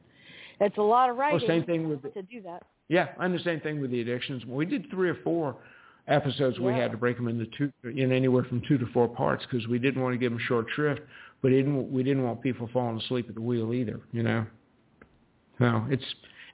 [0.59, 2.63] it's a lot of oh, writing same thing with to do that.
[2.89, 4.45] Yeah, I'm the same thing with the addictions.
[4.45, 5.57] We did three or four
[6.07, 9.45] episodes, we had to break them into two, in anywhere from two to four parts
[9.49, 11.01] because we didn't want to give them short shrift,
[11.41, 13.99] but didn't we didn't want people falling asleep at the wheel either.
[14.11, 14.45] You know,
[15.59, 16.05] no, it's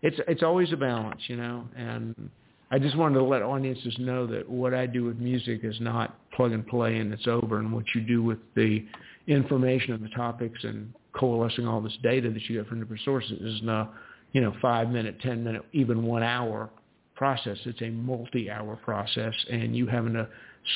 [0.01, 2.29] it's it's always a balance, you know, and
[2.71, 6.17] I just wanted to let audiences know that what I do with music is not
[6.31, 8.83] plug and play and it's over, and what you do with the
[9.27, 13.39] information and the topics and coalescing all this data that you get from different sources
[13.41, 13.93] is not,
[14.31, 16.69] you know, five minute, ten minute, even one hour
[17.15, 17.57] process.
[17.65, 20.27] It's a multi-hour process, and you having to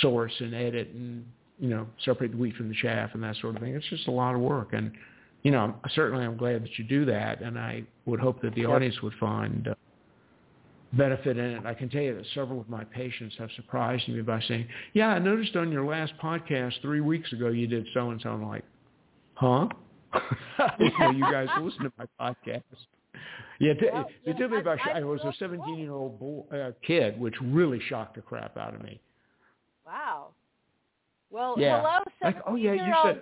[0.02, 1.26] source and edit and
[1.60, 3.74] you know separate the wheat from the chaff and that sort of thing.
[3.74, 4.92] It's just a lot of work, and
[5.44, 8.66] you know, certainly I'm glad that you do that, and I would hope that the
[8.66, 9.76] audience would find uh,
[10.94, 11.66] benefit in it.
[11.66, 15.10] I can tell you that several of my patients have surprised me by saying, "Yeah,
[15.10, 18.48] I noticed on your last podcast three weeks ago you did so and so." I'm
[18.48, 18.64] like,
[19.36, 19.70] "Huh?"
[20.80, 22.64] you know, you guys listen to my podcast.
[23.60, 26.72] Yeah, t- well, they me about I, I was a 17 year old boy, uh,
[26.86, 29.00] kid, which really shocked the crap out of me.
[29.86, 30.28] Wow.
[31.30, 31.82] Well, yeah.
[31.82, 33.22] hello, like, oh yeah, you said.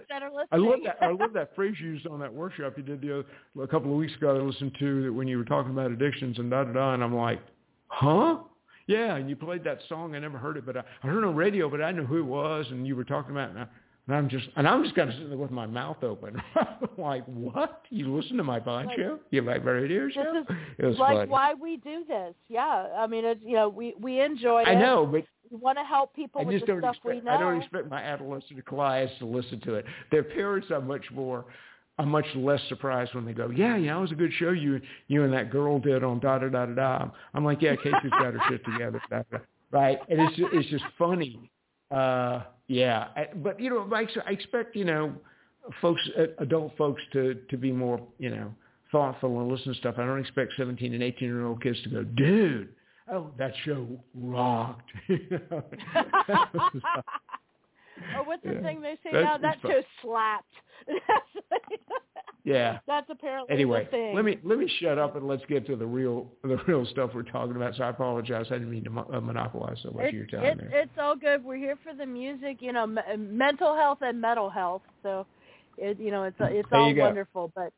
[0.51, 0.97] I love that.
[1.01, 3.91] I love that phrase you used on that workshop you did the other, a couple
[3.91, 4.35] of weeks ago.
[4.35, 7.03] I listened to that when you were talking about addictions and da da da, and
[7.03, 7.41] I'm like,
[7.87, 8.37] huh?
[8.85, 10.15] Yeah, and you played that song.
[10.15, 12.19] I never heard it, but I, I heard it on radio, but I knew who
[12.19, 13.49] it was, and you were talking about.
[13.49, 13.67] It, and I,
[14.07, 16.39] and I'm just, and I'm just kind of sitting there with my mouth open,
[16.97, 17.81] like, what?
[17.89, 19.19] You listen to my pod like, show?
[19.31, 20.43] You like my radio show?
[20.77, 22.35] This is like why we do this.
[22.47, 24.67] Yeah, I mean, it's, you know, we we enjoy it.
[24.67, 27.15] I know, but we want to help people I with just the don't stuff expect,
[27.15, 27.31] we know.
[27.31, 29.85] I don't expect my adolescent clients to listen to it.
[30.11, 31.45] Their parents are much more
[31.97, 34.81] are much less surprised when they go, yeah, yeah, it was a good show you
[35.07, 37.09] you and that girl did on da da da da da.
[37.33, 39.01] I'm like, yeah, Casey's got her shit together,
[39.71, 39.99] right?
[40.09, 41.49] And it's just, it's just funny.
[41.91, 45.13] Uh, yeah, I, but you know, I, I expect you know,
[45.81, 46.01] folks,
[46.39, 48.53] adult folks to to be more you know
[48.91, 49.95] thoughtful and listen to stuff.
[49.97, 52.69] I don't expect 17 and 18 year old kids to go, dude,
[53.11, 54.91] oh, that show rocked.
[58.17, 58.61] oh, what's the yeah.
[58.61, 59.37] thing they say now?
[59.37, 60.45] That show slapped.
[62.43, 62.79] yeah.
[62.87, 63.85] That's apparently anyway.
[63.85, 64.15] the thing.
[64.15, 67.11] Let me let me shut up and let's get to the real the real stuff
[67.13, 67.75] we're talking about.
[67.75, 68.47] So I apologize.
[68.49, 70.81] I didn't mean to mo- uh, monopolize so much of your time it, there.
[70.81, 71.43] It's all good.
[71.43, 74.83] We're here for the music, you know, m- mental health and mental health.
[75.03, 75.25] So,
[75.77, 77.51] it, you know, it's it's there all wonderful.
[77.55, 77.71] But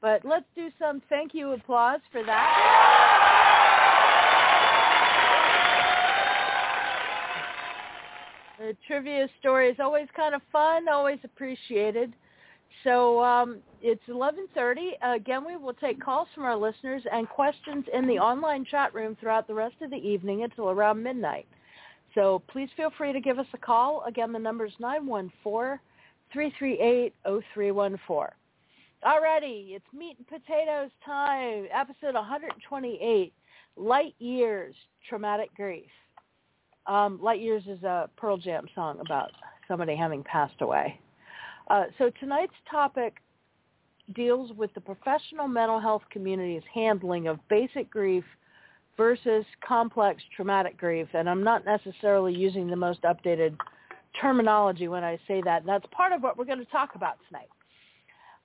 [0.00, 2.91] but let's do some thank you applause for that.
[8.62, 12.12] The trivia story is always kind of fun, always appreciated.
[12.84, 14.92] So um, it's 11:30.
[15.16, 19.16] again, we will take calls from our listeners and questions in the online chat room
[19.18, 21.48] throughout the rest of the evening until around midnight.
[22.14, 24.04] So please feel free to give us a call.
[24.06, 24.74] Again, the number is
[26.32, 27.10] 914-338-0314.
[29.04, 31.66] Alrighty, it's meat and potatoes time.
[31.74, 33.32] Episode 128,
[33.76, 34.76] Light Years,
[35.08, 35.90] Traumatic Grief.
[36.86, 39.30] Um, Light Years is a Pearl Jam song about
[39.68, 40.98] somebody having passed away.
[41.68, 43.18] Uh, so tonight's topic
[44.14, 48.24] deals with the professional mental health community's handling of basic grief
[48.96, 51.08] versus complex traumatic grief.
[51.14, 53.56] And I'm not necessarily using the most updated
[54.20, 55.62] terminology when I say that.
[55.62, 57.48] And that's part of what we're going to talk about tonight.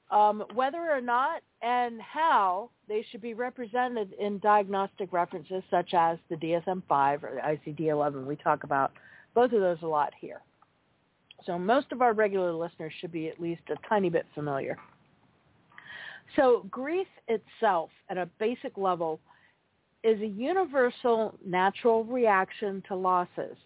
[0.10, 6.18] Um, whether or not and how they should be represented in diagnostic references such as
[6.30, 8.26] the DSM-5 or the ICD-11.
[8.26, 8.94] We talk about
[9.34, 10.42] both of those a lot here.
[11.46, 14.78] So most of our regular listeners should be at least a tiny bit familiar.
[16.36, 19.20] So grief itself at a basic level
[20.04, 23.58] is a universal natural reaction to losses.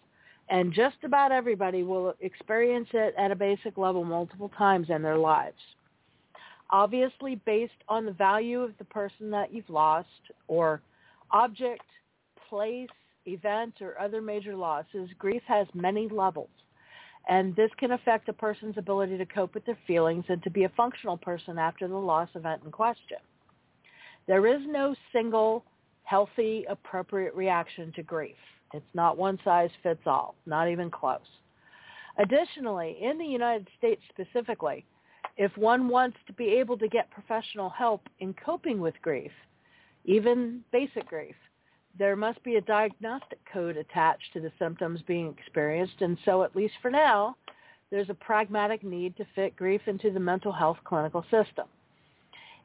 [0.48, 5.18] And just about everybody will experience it at a basic level multiple times in their
[5.18, 5.56] lives.
[6.72, 10.08] Obviously based on the value of the person that you've lost
[10.48, 10.80] or
[11.30, 11.84] object,
[12.48, 12.88] place,
[13.26, 16.48] event, or other major losses, grief has many levels.
[17.28, 20.64] And this can affect a person's ability to cope with their feelings and to be
[20.64, 23.18] a functional person after the loss event in question.
[24.26, 25.64] There is no single
[26.04, 28.36] healthy, appropriate reaction to grief.
[28.74, 31.20] It's not one size fits all, not even close.
[32.18, 34.84] Additionally, in the United States specifically,
[35.36, 39.32] if one wants to be able to get professional help in coping with grief,
[40.04, 41.34] even basic grief,
[41.98, 46.56] there must be a diagnostic code attached to the symptoms being experienced, and so at
[46.56, 47.36] least for now,
[47.90, 51.66] there's a pragmatic need to fit grief into the mental health clinical system.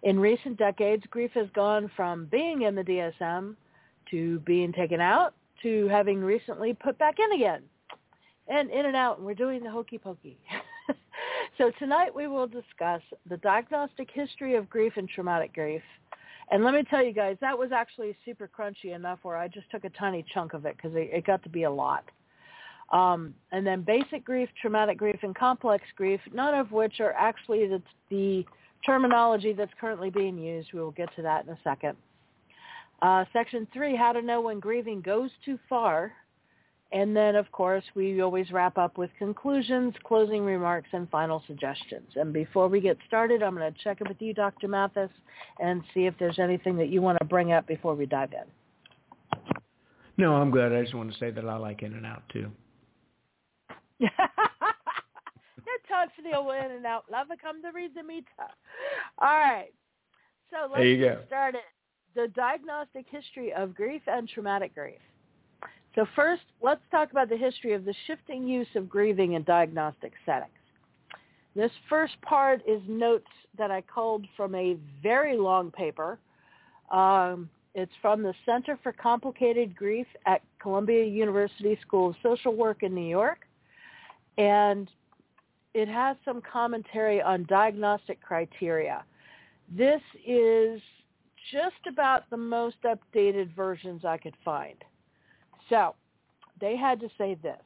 [0.04, 3.56] In recent decades, grief has gone from being in the DSM
[4.12, 7.64] to being taken out to having recently put back in again.
[8.48, 10.38] And in and out, and we're doing the hokey pokey.
[11.58, 15.82] so tonight we will discuss the diagnostic history of grief and traumatic grief,
[16.52, 19.70] and let me tell you guys, that was actually super crunchy enough where I just
[19.70, 22.06] took a tiny chunk of it because it, it got to be a lot.
[22.94, 27.68] Um, and then basic grief, traumatic grief, and complex grief, none of which are actually
[27.68, 28.46] the, the
[28.86, 30.72] terminology that's currently being used.
[30.72, 31.98] We will get to that in a second.
[33.02, 36.14] Uh, section three, how to know when grieving goes too far.
[36.94, 42.10] And then, of course, we always wrap up with conclusions, closing remarks, and final suggestions.
[42.16, 44.70] And before we get started, I'm going to check in with you, Dr.
[44.70, 45.10] Mathis,
[45.60, 48.46] and see if there's anything that you want to bring up before we dive in.
[50.18, 50.72] No, I'm good.
[50.72, 52.50] I just want to say that I like In-N-Out too.
[54.00, 54.08] no
[55.90, 57.06] time for the old In-N-Out.
[57.12, 58.26] Love to come to read the meter.
[59.20, 59.74] All right.
[60.52, 61.62] So let's get started.
[62.16, 65.00] The diagnostic history of grief and traumatic grief.
[65.98, 70.14] So first, let's talk about the history of the shifting use of grieving in diagnostic
[70.28, 70.52] settings.
[71.56, 73.26] This first part is notes
[73.58, 76.20] that I culled from a very long paper.
[76.92, 82.84] Um, it's from the Center for Complicated Grief at Columbia University School of Social Work
[82.84, 83.48] in New York
[84.38, 84.92] and
[85.74, 89.04] it has some commentary on diagnostic criteria.
[89.76, 90.80] This is
[91.52, 94.76] just about the most updated versions I could find.
[95.70, 95.96] So
[96.60, 97.60] they had to say this.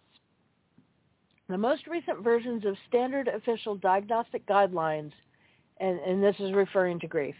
[1.49, 5.11] The most recent versions of standard official diagnostic guidelines,
[5.79, 7.35] and, and this is referring to grief,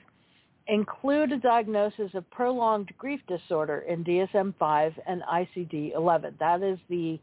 [0.68, 6.38] include a diagnosis of prolonged grief disorder in DSM-5 and ICD-11.
[6.40, 7.20] That is the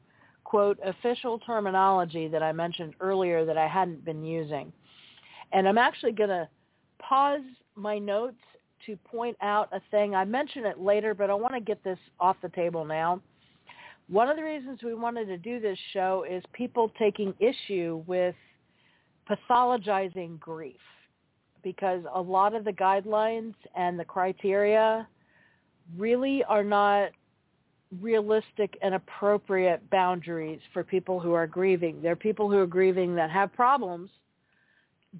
[0.48, 4.72] quote, official terminology that I mentioned earlier that I hadn't been using.
[5.52, 6.48] And I'm actually going to
[6.98, 7.42] pause
[7.74, 8.38] my notes
[8.86, 10.14] to point out a thing.
[10.14, 13.20] I mention it later, but I want to get this off the table now.
[14.08, 18.34] One of the reasons we wanted to do this show is people taking issue with
[19.28, 20.80] pathologizing grief
[21.62, 25.06] because a lot of the guidelines and the criteria
[25.96, 27.10] really are not
[28.00, 32.00] realistic and appropriate boundaries for people who are grieving.
[32.00, 34.10] There are people who are grieving that have problems,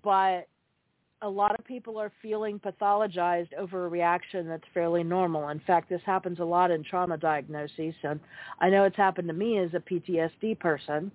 [0.03, 0.49] but
[1.23, 5.49] a lot of people are feeling pathologized over a reaction that's fairly normal.
[5.49, 8.21] In fact, this happens a lot in trauma diagnoses, and
[8.61, 11.11] I know it's happened to me as a PTSD person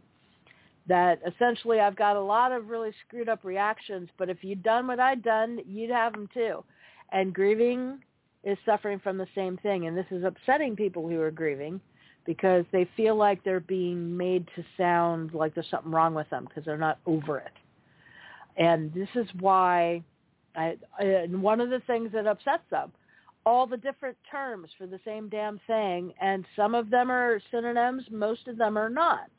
[0.88, 4.88] that essentially I've got a lot of really screwed up reactions, but if you'd done
[4.88, 6.64] what I'd done, you'd have them too.
[7.12, 7.99] And grieving
[8.43, 9.88] is suffering from the same thing.
[9.88, 11.80] And this is upsetting people who are grieving
[12.26, 16.45] because they feel like they're being made to sound like there's something wrong with them
[16.45, 17.51] because they're not over it.
[18.58, 20.04] And this is why,
[20.56, 22.91] I, and one of the things that upsets them,
[23.45, 28.04] all the different terms for the same damn thing, and some of them are synonyms,
[28.12, 29.30] most of them are not.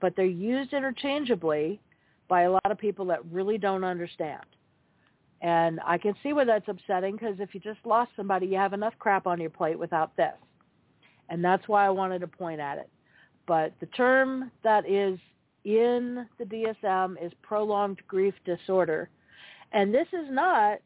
[0.00, 1.80] But they're used interchangeably
[2.28, 4.44] by a lot of people that really don't understand.
[5.42, 8.74] And I can see where that's upsetting because if you just lost somebody, you have
[8.74, 10.34] enough crap on your plate without this.
[11.30, 12.90] And that's why I wanted to point at it.
[13.46, 15.18] But the term that is
[15.64, 19.08] in the DSM is prolonged grief disorder.
[19.72, 20.78] And this is not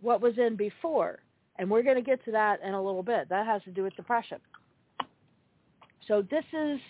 [0.00, 1.20] what was in before.
[1.58, 3.28] And we're going to get to that in a little bit.
[3.28, 4.38] That has to do with depression.
[6.08, 6.80] So this is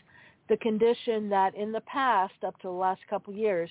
[0.49, 3.71] the condition that in the past, up to the last couple years,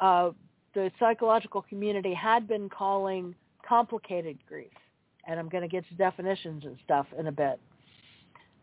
[0.00, 0.30] uh,
[0.74, 3.34] the psychological community had been calling
[3.66, 4.70] complicated grief.
[5.26, 7.58] And I'm going to get to definitions and stuff in a bit.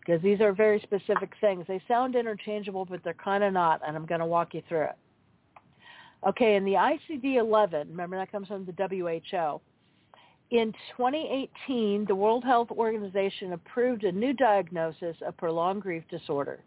[0.06, 1.66] Because these are very specific things.
[1.68, 4.84] They sound interchangeable, but they're kind of not, and I'm going to walk you through
[4.84, 4.97] it.
[6.28, 9.62] Okay, in the ICD-11, remember that comes from the WHO,
[10.51, 16.60] in 2018, the World Health Organization approved a new diagnosis of prolonged grief disorder.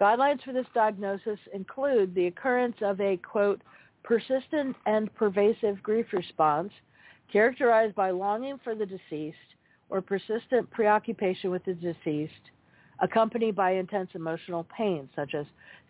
[0.00, 3.62] Guidelines for this diagnosis include the occurrence of a, quote,
[4.02, 6.72] persistent and pervasive grief response
[7.32, 9.36] characterized by longing for the deceased
[9.88, 12.50] or persistent preoccupation with the deceased
[13.02, 15.44] accompanied by intense emotional pain such as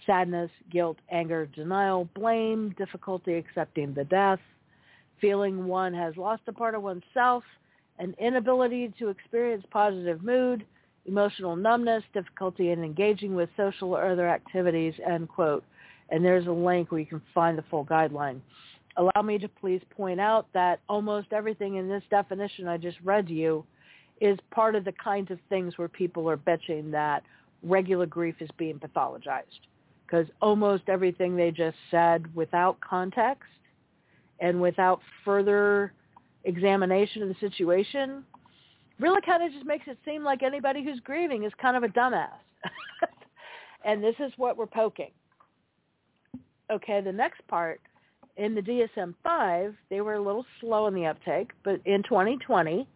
[0.06, 4.40] sadness, guilt, anger, denial, blame, difficulty accepting the death,
[5.20, 7.44] feeling one has lost a part of oneself,
[7.98, 10.64] an inability to experience positive mood,
[11.06, 15.64] emotional numbness, difficulty in engaging with social or other activities, end quote
[16.12, 18.40] and there's a link where you can find the full guideline.
[18.96, 23.26] Allow me to please point out that almost everything in this definition I just read
[23.28, 23.64] to you
[24.22, 27.24] is part of the kinds of things where people are bitching that
[27.64, 29.66] regular grief is being pathologized.
[30.06, 33.50] Because almost everything they just said without context
[34.38, 35.92] and without further
[36.44, 38.22] examination of the situation
[39.00, 41.88] really kind of just makes it seem like anybody who's grieving is kind of a
[41.88, 42.28] dumbass.
[43.84, 45.10] and this is what we're poking.
[46.70, 47.80] Okay, the next part,
[48.36, 52.86] in the DSM-5, they were a little slow in the uptake, but in 2020,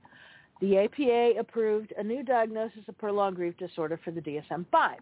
[0.60, 4.94] the APA approved a new diagnosis of prolonged grief disorder for the DSM-5.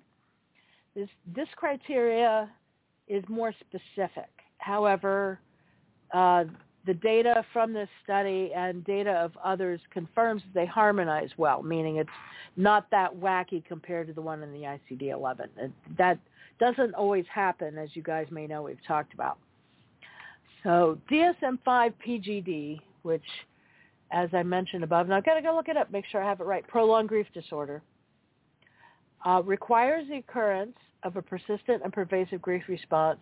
[0.94, 2.50] This, this criteria
[3.08, 4.30] is more specific.
[4.58, 5.38] However,
[6.12, 6.44] uh,
[6.86, 12.10] the data from this study and data of others confirms they harmonize well, meaning it's
[12.56, 15.72] not that wacky compared to the one in the ICD-11.
[15.96, 16.18] That
[16.60, 19.38] doesn't always happen, as you guys may know we've talked about.
[20.62, 23.22] So DSM-5 PGD, which,
[24.14, 26.28] as I mentioned above, and I've got to go look it up, make sure I
[26.28, 27.82] have it right, prolonged grief disorder,
[29.26, 33.20] uh, requires the occurrence of a persistent and pervasive grief response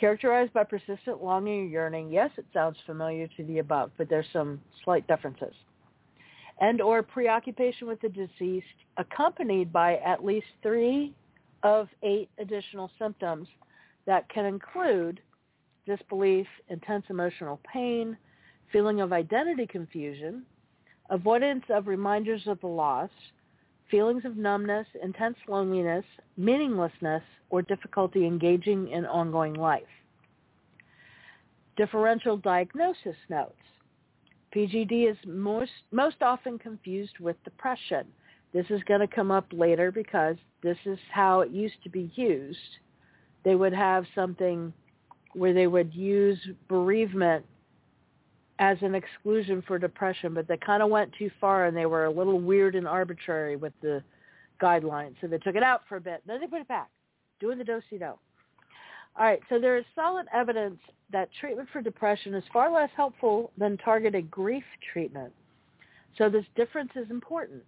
[0.00, 2.10] characterized by persistent longing or yearning.
[2.10, 5.54] Yes, it sounds familiar to the above, but there's some slight differences.
[6.60, 8.66] And or preoccupation with the deceased
[8.96, 11.12] accompanied by at least three
[11.62, 13.48] of eight additional symptoms
[14.06, 15.20] that can include
[15.86, 18.16] disbelief, intense emotional pain,
[18.74, 20.42] feeling of identity confusion,
[21.08, 23.08] avoidance of reminders of the loss,
[23.88, 26.04] feelings of numbness, intense loneliness,
[26.36, 29.82] meaninglessness, or difficulty engaging in ongoing life.
[31.76, 33.54] Differential diagnosis notes.
[34.52, 38.04] PGD is most, most often confused with depression.
[38.52, 42.10] This is going to come up later because this is how it used to be
[42.16, 42.58] used.
[43.44, 44.72] They would have something
[45.34, 47.44] where they would use bereavement
[48.58, 52.04] as an exclusion for depression, but they kind of went too far and they were
[52.04, 54.02] a little weird and arbitrary with the
[54.62, 55.14] guidelines.
[55.20, 56.22] So they took it out for a bit.
[56.26, 56.88] Then they put it back,
[57.40, 58.04] doing the do-si-do.
[58.04, 58.18] All
[59.24, 60.78] right, so there is solid evidence
[61.12, 65.32] that treatment for depression is far less helpful than targeted grief treatment.
[66.18, 67.62] So this difference is important.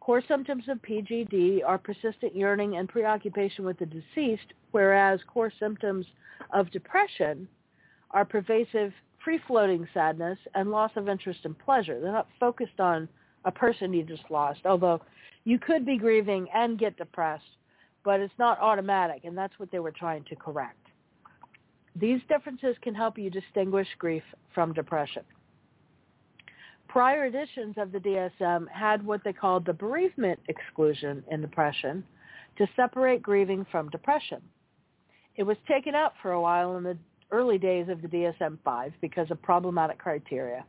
[0.00, 6.06] Core symptoms of PGD are persistent yearning and preoccupation with the deceased, whereas core symptoms
[6.52, 7.48] of depression
[8.10, 8.92] are pervasive
[9.24, 12.00] free-floating sadness and loss of interest and pleasure.
[12.00, 13.08] They're not focused on
[13.44, 15.00] a person you just lost, although
[15.44, 17.44] you could be grieving and get depressed,
[18.04, 20.78] but it's not automatic, and that's what they were trying to correct.
[21.96, 24.22] These differences can help you distinguish grief
[24.54, 25.22] from depression.
[26.88, 32.04] Prior editions of the DSM had what they called the bereavement exclusion in depression
[32.56, 34.40] to separate grieving from depression.
[35.36, 36.96] It was taken out for a while in the
[37.34, 40.64] early days of the DSM-5 because of problematic criteria,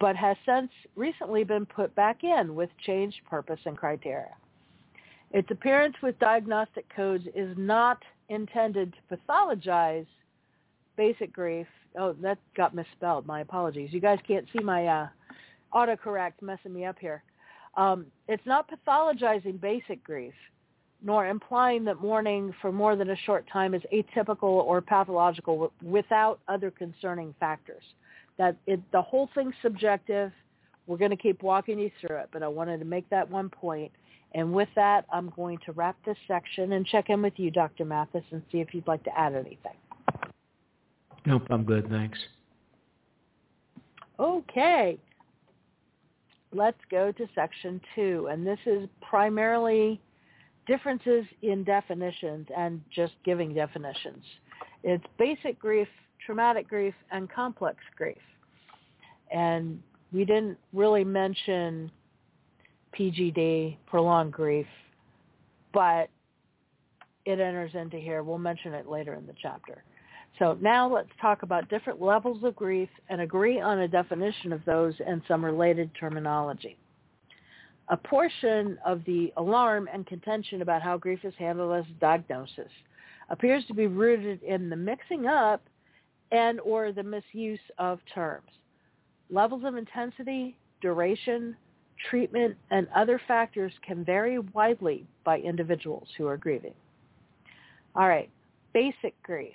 [0.00, 4.34] but has since recently been put back in with changed purpose and criteria.
[5.32, 10.06] Its appearance with diagnostic codes is not intended to pathologize
[10.96, 11.66] basic grief.
[11.98, 13.26] Oh, that got misspelled.
[13.26, 13.90] My apologies.
[13.92, 15.08] You guys can't see my uh,
[15.74, 17.22] autocorrect messing me up here.
[17.76, 20.34] Um, it's not pathologizing basic grief
[21.02, 26.38] nor implying that mourning for more than a short time is atypical or pathological without
[26.48, 27.82] other concerning factors.
[28.38, 30.32] That it, the whole thing's subjective.
[30.86, 33.48] We're going to keep walking you through it, but I wanted to make that one
[33.48, 33.92] point.
[34.34, 37.84] And with that, I'm going to wrap this section and check in with you, Dr.
[37.84, 39.76] Mathis, and see if you'd like to add anything.
[41.26, 42.18] Nope, I'm good, thanks.
[44.18, 44.98] Okay.
[46.52, 50.00] Let's go to section two, and this is primarily
[50.66, 54.24] differences in definitions and just giving definitions.
[54.82, 55.88] It's basic grief,
[56.24, 58.16] traumatic grief, and complex grief.
[59.32, 59.82] And
[60.12, 61.90] we didn't really mention
[62.98, 64.66] PGD, prolonged grief,
[65.72, 66.08] but
[67.24, 68.22] it enters into here.
[68.22, 69.84] We'll mention it later in the chapter.
[70.38, 74.64] So now let's talk about different levels of grief and agree on a definition of
[74.64, 76.78] those and some related terminology
[77.88, 82.70] a portion of the alarm and contention about how grief is handled as a diagnosis
[83.30, 85.62] appears to be rooted in the mixing up
[86.30, 88.48] and or the misuse of terms.
[89.30, 91.56] Levels of intensity, duration,
[92.10, 96.74] treatment, and other factors can vary widely by individuals who are grieving.
[97.94, 98.30] All right,
[98.72, 99.54] basic grief.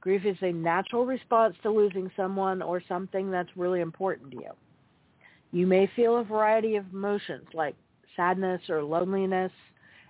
[0.00, 4.50] Grief is a natural response to losing someone or something that's really important to you.
[5.54, 7.76] You may feel a variety of emotions like
[8.16, 9.52] sadness or loneliness,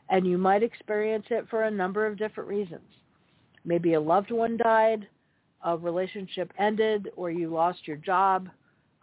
[0.09, 2.89] and you might experience it for a number of different reasons.
[3.63, 5.07] Maybe a loved one died,
[5.63, 8.49] a relationship ended, or you lost your job.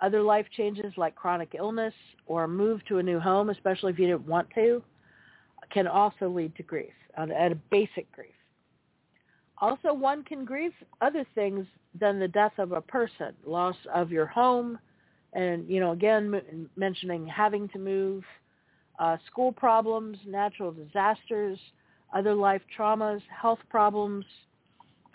[0.01, 1.93] Other life changes like chronic illness
[2.25, 4.81] or move to a new home, especially if you didn't want to,
[5.71, 8.33] can also lead to grief, at a basic grief.
[9.59, 11.67] Also, one can grieve other things
[11.99, 14.79] than the death of a person, loss of your home,
[15.33, 18.23] and you know again m- mentioning having to move
[18.99, 21.57] uh, school problems natural disasters
[22.13, 24.25] other life traumas health problems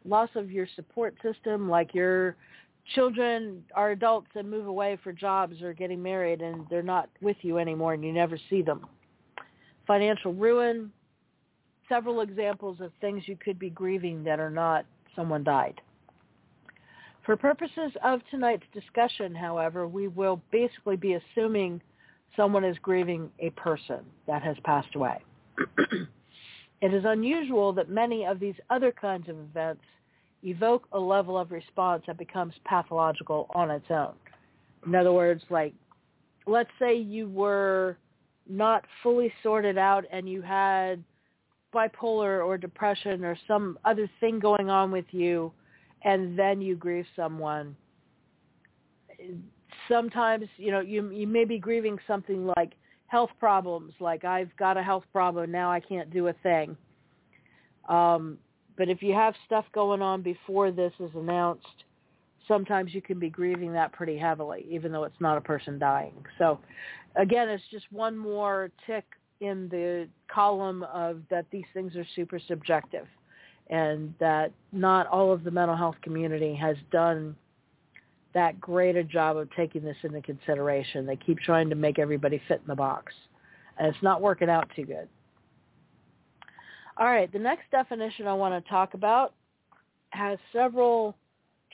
[0.05, 2.37] loss of your support system like your
[2.95, 7.37] children are adults and move away for jobs or getting married and they're not with
[7.43, 8.87] you anymore and you never see them
[9.87, 10.91] financial ruin
[11.89, 15.81] several examples of things you could be grieving that are not someone died.
[17.27, 21.83] For purposes of tonight's discussion, however, we will basically be assuming
[22.37, 25.19] someone is grieving a person that has passed away.
[26.81, 29.83] it is unusual that many of these other kinds of events
[30.45, 34.15] evoke a level of response that becomes pathological on its own.
[34.87, 35.75] In other words, like,
[36.47, 37.99] let's say you were
[38.49, 41.03] not fully sorted out and you had
[41.75, 45.51] bipolar or depression or some other thing going on with you
[46.03, 47.77] and then you grieve someone.
[49.89, 52.73] Sometimes you know you you may be grieving something like
[53.07, 56.77] health problems like I've got a health problem now I can't do a thing.
[57.89, 58.39] Um
[58.77, 61.85] but if you have stuff going on before this is announced
[62.49, 66.25] sometimes you can be grieving that pretty heavily even though it's not a person dying.
[66.39, 66.59] So
[67.15, 69.05] again it's just one more tick
[69.41, 73.07] in the column of that these things are super subjective
[73.69, 77.37] and that not all of the mental health community has done
[78.35, 81.07] that great a job of taking this into consideration.
[81.07, 83.13] They keep trying to make everybody fit in the box,
[83.79, 85.09] and it's not working out too good.
[86.99, 89.35] All right, the next definition I want to talk about
[90.11, 91.17] has several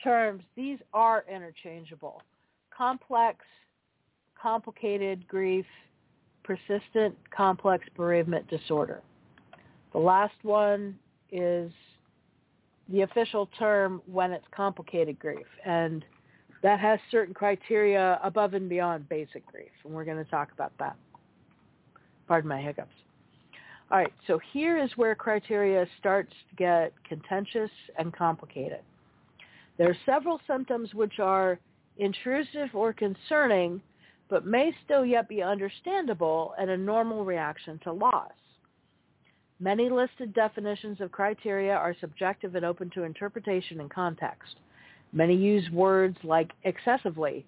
[0.03, 0.43] terms.
[0.55, 2.21] These are interchangeable.
[2.75, 3.39] Complex,
[4.41, 5.65] complicated grief,
[6.43, 9.01] persistent complex bereavement disorder.
[9.93, 10.97] The last one
[11.33, 11.71] is
[12.89, 15.47] the official term when it's complicated grief.
[15.65, 16.05] And
[16.61, 19.71] that has certain criteria above and beyond basic grief.
[19.83, 20.95] And we're going to talk about that.
[22.27, 22.93] Pardon my hiccups.
[23.91, 28.79] All right, so here is where criteria starts to get contentious and complicated.
[29.77, 31.59] There are several symptoms which are
[31.97, 33.81] intrusive or concerning,
[34.29, 38.31] but may still yet be understandable and a normal reaction to loss.
[39.63, 44.57] Many listed definitions of criteria are subjective and open to interpretation and context.
[45.13, 47.45] Many use words like excessively,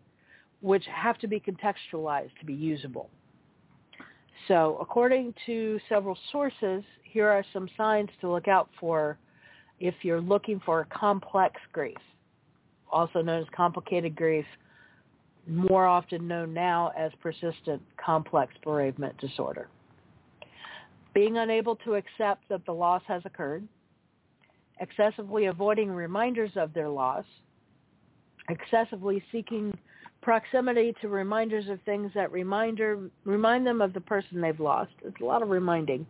[0.61, 3.09] which have to be contextualized to be usable.
[4.47, 9.18] So according to several sources, here are some signs to look out for
[9.82, 11.97] if you're looking for complex grief,
[12.89, 14.45] also known as complicated grief,
[15.47, 19.68] more often known now as persistent complex bereavement disorder.
[21.16, 23.68] Being unable to accept that the loss has occurred,
[24.80, 27.26] excessively avoiding reminders of their loss,
[28.49, 29.76] excessively seeking
[30.22, 34.91] proximity to reminders of things that reminder remind them of the person they've lost.
[35.03, 36.05] It's a lot of reminding.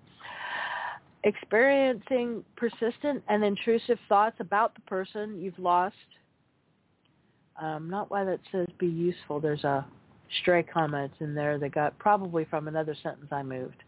[1.24, 5.96] Experiencing persistent and intrusive thoughts about the person you've lost.
[7.62, 9.40] Um, not why that says be useful.
[9.40, 9.86] There's a
[10.42, 13.84] stray comment in there that got probably from another sentence I moved.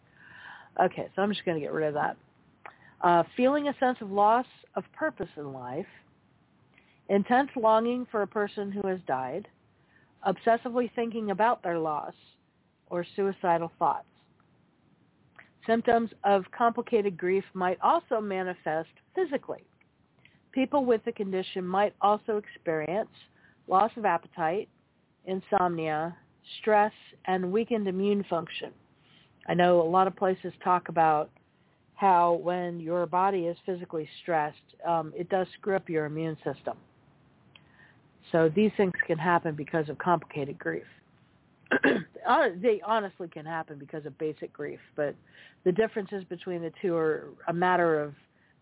[0.79, 2.17] Okay, so I'm just going to get rid of that.
[3.01, 5.85] Uh, feeling a sense of loss of purpose in life
[7.09, 9.47] intense longing for a person who has died,
[10.27, 12.13] obsessively thinking about their loss,
[12.89, 14.07] or suicidal thoughts.
[15.65, 19.63] Symptoms of complicated grief might also manifest physically.
[20.51, 23.09] People with the condition might also experience
[23.67, 24.69] loss of appetite,
[25.25, 26.15] insomnia,
[26.59, 26.93] stress,
[27.25, 28.71] and weakened immune function.
[29.47, 31.29] I know a lot of places talk about
[31.95, 36.77] how when your body is physically stressed, um, it does screw up your immune system.
[38.31, 40.83] So these things can happen because of complicated grief.
[42.61, 45.15] they honestly can happen because of basic grief, but
[45.63, 48.13] the differences between the two are a matter of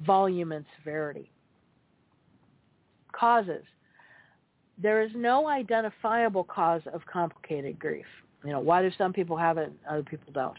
[0.06, 1.30] volume and severity.
[3.12, 3.64] Causes.
[4.82, 8.06] There is no identifiable cause of complicated grief.
[8.44, 10.58] You know, why do some people have it and other people don't?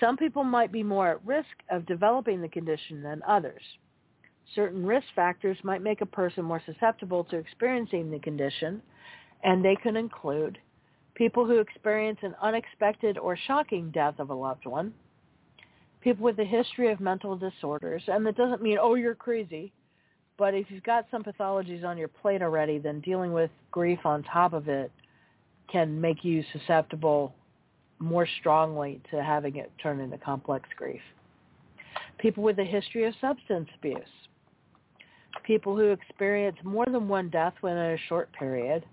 [0.00, 3.62] Some people might be more at risk of developing the condition than others.
[4.54, 8.82] Certain risk factors might make a person more susceptible to experiencing the condition,
[9.42, 10.58] and they can include
[11.14, 14.92] people who experience an unexpected or shocking death of a loved one,
[16.00, 19.72] people with a history of mental disorders, and that doesn't mean, oh, you're crazy,
[20.36, 24.22] but if you've got some pathologies on your plate already, then dealing with grief on
[24.24, 24.90] top of it
[25.70, 27.34] can make you susceptible
[27.98, 31.00] more strongly to having it turn into complex grief.
[32.18, 34.02] People with a history of substance abuse,
[35.44, 38.84] people who experience more than one death within a short period.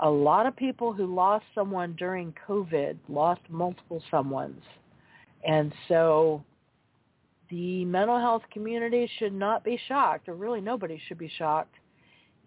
[0.00, 4.62] A lot of people who lost someone during COVID lost multiple someones.
[5.46, 6.44] And so
[7.50, 11.74] the mental health community should not be shocked, or really nobody should be shocked,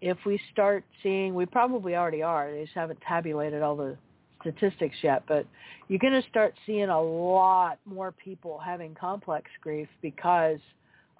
[0.00, 3.96] if we start seeing, we probably already are, they just haven't tabulated all the
[4.40, 5.46] statistics yet, but
[5.88, 10.58] you're going to start seeing a lot more people having complex grief because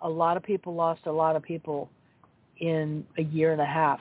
[0.02, 1.88] a lot of people lost a lot of people
[2.58, 4.00] in a year and a half.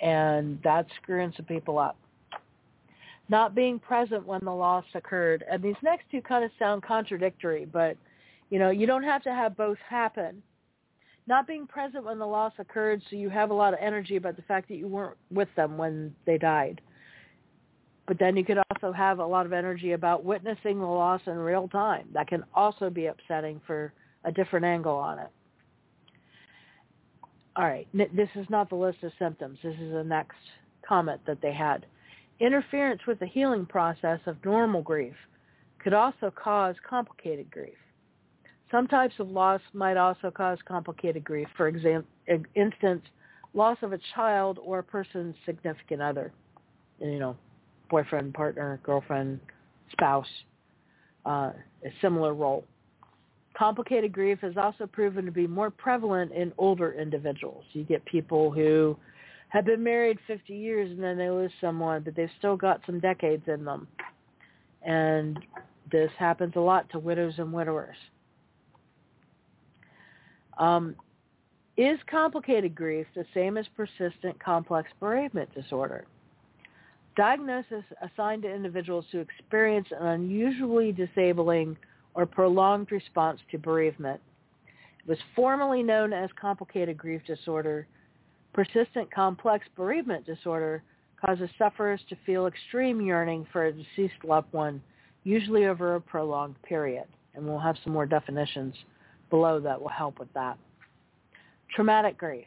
[0.00, 1.96] And that's screwing some people up.
[3.28, 5.44] Not being present when the loss occurred.
[5.50, 7.96] And these next two kind of sound contradictory, but
[8.50, 10.42] you know, you don't have to have both happen.
[11.26, 14.36] Not being present when the loss occurred, so you have a lot of energy about
[14.36, 16.80] the fact that you weren't with them when they died.
[18.12, 21.32] But then you could also have a lot of energy about witnessing the loss in
[21.32, 22.08] real time.
[22.12, 23.94] That can also be upsetting for
[24.24, 25.30] a different angle on it.
[27.56, 29.58] All right, this is not the list of symptoms.
[29.62, 30.36] This is the next
[30.86, 31.86] comment that they had.
[32.38, 35.16] Interference with the healing process of normal grief
[35.82, 37.78] could also cause complicated grief.
[38.70, 41.48] Some types of loss might also cause complicated grief.
[41.56, 42.10] For example,
[42.56, 43.04] instance,
[43.54, 46.30] loss of a child or a person's significant other.
[47.00, 47.36] You know,
[47.92, 49.38] boyfriend, partner, girlfriend,
[49.92, 50.26] spouse,
[51.26, 51.52] uh,
[51.84, 52.64] a similar role.
[53.56, 57.64] Complicated grief has also proven to be more prevalent in older individuals.
[57.74, 58.96] You get people who
[59.50, 62.98] have been married 50 years and then they lose someone, but they've still got some
[62.98, 63.86] decades in them.
[64.80, 65.38] And
[65.92, 67.96] this happens a lot to widows and widowers.
[70.56, 70.96] Um,
[71.76, 76.06] is complicated grief the same as persistent complex bereavement disorder?
[77.14, 81.76] Diagnosis assigned to individuals who experience an unusually disabling
[82.14, 84.20] or prolonged response to bereavement.
[85.00, 87.86] It was formerly known as complicated grief disorder.
[88.54, 90.82] Persistent complex bereavement disorder
[91.20, 94.82] causes sufferers to feel extreme yearning for a deceased loved one,
[95.24, 97.06] usually over a prolonged period.
[97.34, 98.74] And we'll have some more definitions
[99.28, 100.58] below that will help with that.
[101.74, 102.46] Traumatic grief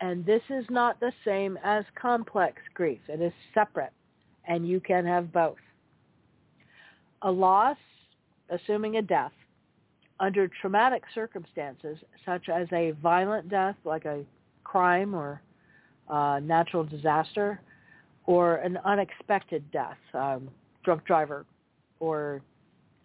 [0.00, 3.00] and this is not the same as complex grief.
[3.08, 3.92] It is separate,
[4.46, 5.56] and you can have both.
[7.22, 7.76] A loss,
[8.50, 9.32] assuming a death,
[10.20, 14.24] under traumatic circumstances, such as a violent death, like a
[14.64, 15.40] crime or
[16.08, 17.60] uh, natural disaster,
[18.26, 20.48] or an unexpected death, um,
[20.84, 21.44] drunk driver,
[21.98, 22.40] or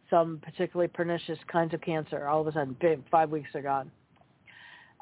[0.09, 2.27] some particularly pernicious kinds of cancer.
[2.27, 2.75] All of a sudden,
[3.09, 3.89] five weeks are gone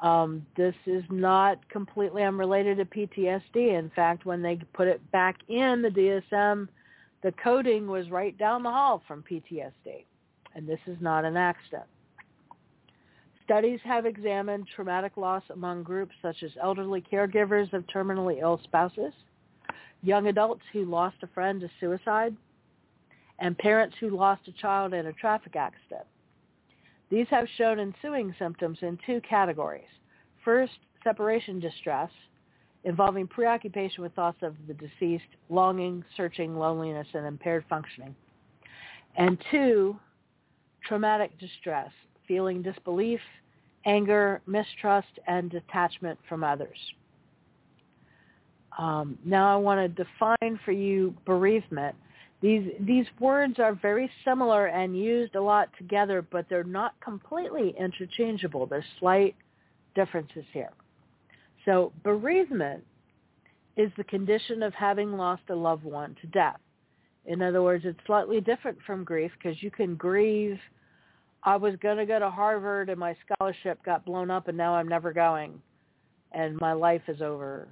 [0.02, 3.78] um, this is not completely unrelated to PTSD.
[3.78, 6.68] In fact, when they put it back in the DSM,
[7.22, 10.04] the coding was right down the hall from PTSD.
[10.54, 11.84] And this is not an accident.
[13.44, 19.12] Studies have examined traumatic loss among groups such as elderly caregivers of terminally ill spouses,
[20.02, 22.36] young adults who lost a friend to suicide,
[23.38, 26.06] and parents who lost a child in a traffic accident.
[27.12, 29.84] These have shown ensuing symptoms in two categories.
[30.42, 30.72] First,
[31.04, 32.08] separation distress,
[32.84, 38.16] involving preoccupation with thoughts of the deceased, longing, searching, loneliness, and impaired functioning.
[39.16, 39.94] And two,
[40.88, 41.90] traumatic distress,
[42.26, 43.20] feeling disbelief,
[43.84, 46.78] anger, mistrust, and detachment from others.
[48.78, 51.94] Um, now I want to define for you bereavement
[52.42, 57.74] these these words are very similar and used a lot together, but they're not completely
[57.78, 58.66] interchangeable.
[58.66, 59.36] There's slight
[59.94, 60.72] differences here.
[61.64, 62.84] So bereavement
[63.76, 66.58] is the condition of having lost a loved one to death.
[67.26, 70.58] In other words, it's slightly different from grief because you can grieve,
[71.44, 74.74] I was going to go to Harvard and my scholarship got blown up and now
[74.74, 75.62] I'm never going
[76.32, 77.68] and my life is over.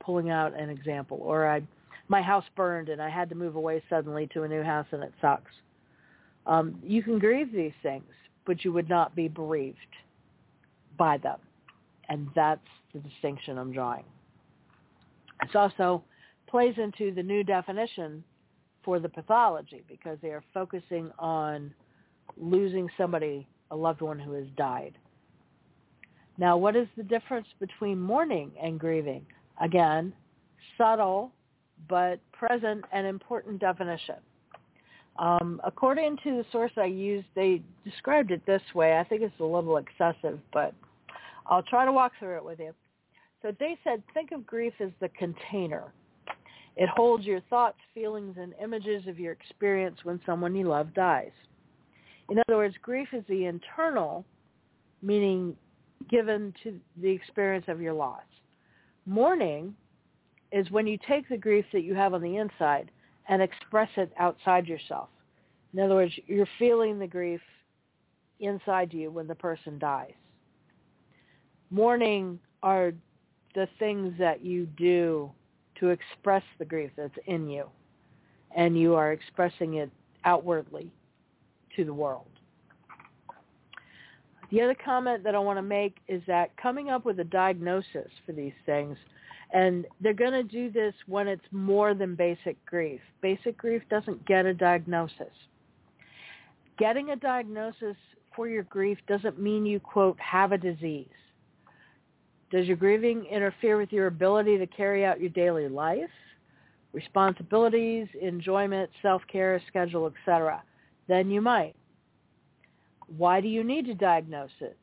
[0.00, 1.18] Pulling out an example.
[1.22, 1.62] Or I
[2.08, 5.02] my house burned and I had to move away suddenly to a new house and
[5.02, 5.52] it sucks.
[6.46, 8.04] Um, you can grieve these things,
[8.44, 9.78] but you would not be bereaved
[10.98, 11.38] by them.
[12.08, 12.60] And that's
[12.92, 14.04] the distinction I'm drawing.
[15.42, 16.04] It also
[16.46, 18.22] plays into the new definition
[18.84, 21.72] for the pathology because they are focusing on
[22.36, 24.98] losing somebody, a loved one who has died.
[26.36, 29.24] Now, what is the difference between mourning and grieving?
[29.60, 30.12] Again,
[30.76, 31.32] subtle
[31.88, 34.16] but present and important definition.
[35.18, 38.98] Um, according to the source I used, they described it this way.
[38.98, 40.74] I think it's a little excessive, but
[41.46, 42.72] I'll try to walk through it with you.
[43.42, 45.92] So they said, think of grief as the container.
[46.76, 51.30] It holds your thoughts, feelings, and images of your experience when someone you love dies.
[52.30, 54.24] In other words, grief is the internal,
[55.02, 55.54] meaning
[56.10, 58.22] given to the experience of your loss.
[59.06, 59.76] Mourning
[60.52, 62.90] is when you take the grief that you have on the inside
[63.28, 65.08] and express it outside yourself.
[65.72, 67.40] In other words, you're feeling the grief
[68.40, 70.12] inside you when the person dies.
[71.70, 72.92] Mourning are
[73.54, 75.30] the things that you do
[75.80, 77.68] to express the grief that's in you,
[78.56, 79.90] and you are expressing it
[80.24, 80.92] outwardly
[81.76, 82.26] to the world.
[84.50, 88.08] The other comment that I want to make is that coming up with a diagnosis
[88.24, 88.96] for these things,
[89.54, 93.00] and they're going to do this when it's more than basic grief.
[93.22, 95.32] Basic grief doesn't get a diagnosis.
[96.76, 97.96] Getting a diagnosis
[98.34, 101.06] for your grief doesn't mean you, quote, have a disease.
[102.50, 106.10] Does your grieving interfere with your ability to carry out your daily life,
[106.92, 110.64] responsibilities, enjoyment, self-care, schedule, etc.?
[111.06, 111.76] Then you might.
[113.16, 114.76] Why do you need to diagnose it?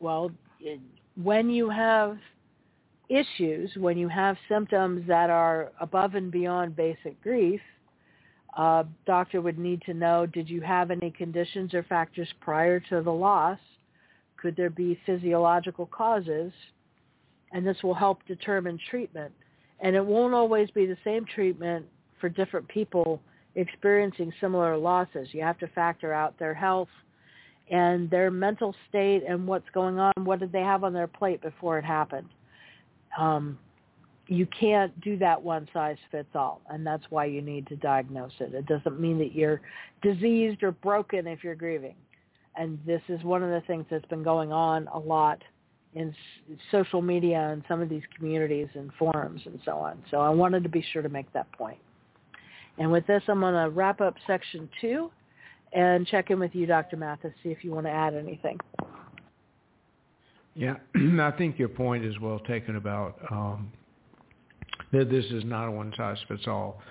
[0.00, 0.32] Well,
[1.22, 2.18] when you have
[3.08, 7.60] issues, when you have symptoms that are above and beyond basic grief,
[8.56, 13.02] a doctor would need to know, did you have any conditions or factors prior to
[13.02, 13.58] the loss?
[14.36, 16.52] Could there be physiological causes?
[17.52, 19.32] And this will help determine treatment.
[19.80, 21.86] And it won't always be the same treatment
[22.20, 23.20] for different people
[23.54, 25.28] experiencing similar losses.
[25.32, 26.88] You have to factor out their health
[27.70, 30.12] and their mental state and what's going on.
[30.24, 32.28] What did they have on their plate before it happened?
[33.16, 33.58] Um,
[34.26, 38.32] you can't do that one size fits all, and that's why you need to diagnose
[38.40, 38.52] it.
[38.54, 39.62] It doesn't mean that you're
[40.02, 41.94] diseased or broken if you're grieving.
[42.56, 45.42] And this is one of the things that's been going on a lot
[45.94, 46.14] in
[46.70, 50.02] social media and some of these communities and forums and so on.
[50.10, 51.78] So I wanted to be sure to make that point.
[52.78, 55.10] And with this, I'm going to wrap up section two
[55.72, 56.96] and check in with you, Dr.
[56.96, 58.58] Mathis, see if you want to add anything.
[60.58, 60.74] Yeah,
[61.20, 63.70] I think your point is well taken about um,
[64.92, 66.82] that this is not a one size fits all.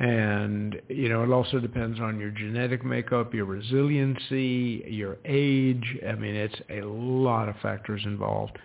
[0.00, 5.84] And, you know, it also depends on your genetic makeup, your resiliency, your age.
[6.08, 8.58] I mean, it's a lot of factors involved.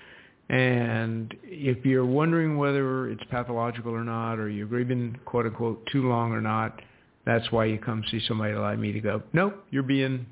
[0.50, 6.10] And if you're wondering whether it's pathological or not, or you're grieving, quote unquote, too
[6.10, 6.82] long or not,
[7.26, 10.26] that's why you come see somebody like me to go, nope, you're being,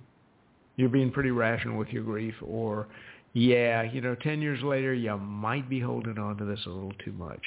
[0.77, 2.87] you're being pretty rational with your grief, or
[3.35, 6.93] yeah, you know, 10 years later, you might be holding on to this a little
[7.03, 7.41] too much.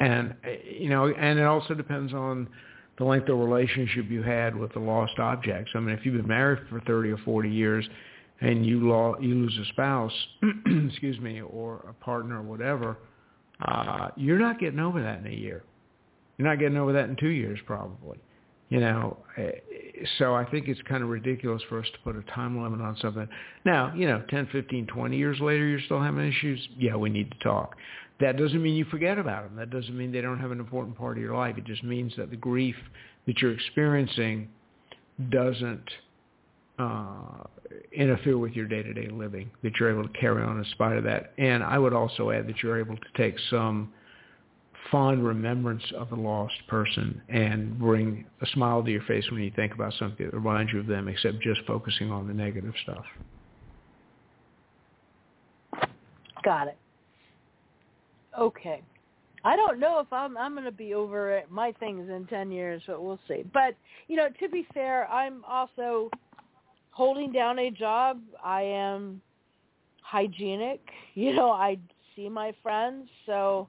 [0.00, 0.34] And,
[0.64, 2.48] you know, and it also depends on
[2.96, 5.72] the length of relationship you had with the lost objects.
[5.74, 7.86] I mean, if you've been married for 30 or 40 years
[8.40, 10.12] and you, lo- you lose a spouse,
[10.66, 12.96] excuse me, or a partner or whatever,
[13.66, 15.62] uh, you're not getting over that in a year.
[16.38, 18.18] You're not getting over that in two years probably.
[18.70, 19.50] You know, eh,
[20.18, 22.96] so I think it's kind of ridiculous for us to put a time limit on
[23.00, 23.28] something.
[23.64, 26.66] Now, you know, 10, 15, 20 years later, you're still having issues.
[26.76, 27.76] Yeah, we need to talk.
[28.20, 29.56] That doesn't mean you forget about them.
[29.56, 31.56] That doesn't mean they don't have an important part of your life.
[31.56, 32.76] It just means that the grief
[33.26, 34.48] that you're experiencing
[35.30, 35.88] doesn't
[36.78, 37.44] uh,
[37.92, 41.32] interfere with your day-to-day living, that you're able to carry on in spite of that.
[41.38, 43.92] And I would also add that you're able to take some
[44.90, 49.52] fond remembrance of the lost person and bring a smile to your face when you
[49.54, 53.04] think about something that reminds you of them, except just focusing on the negative stuff.
[56.44, 56.78] Got it.
[58.38, 58.82] Okay.
[59.44, 62.82] I don't know if I'm I'm going to be over my things in 10 years,
[62.86, 63.44] but we'll see.
[63.52, 63.74] But,
[64.08, 66.10] you know, to be fair, I'm also
[66.90, 68.20] holding down a job.
[68.44, 69.20] I am
[70.02, 70.80] hygienic.
[71.14, 71.78] You know, I
[72.14, 73.68] see my friends, so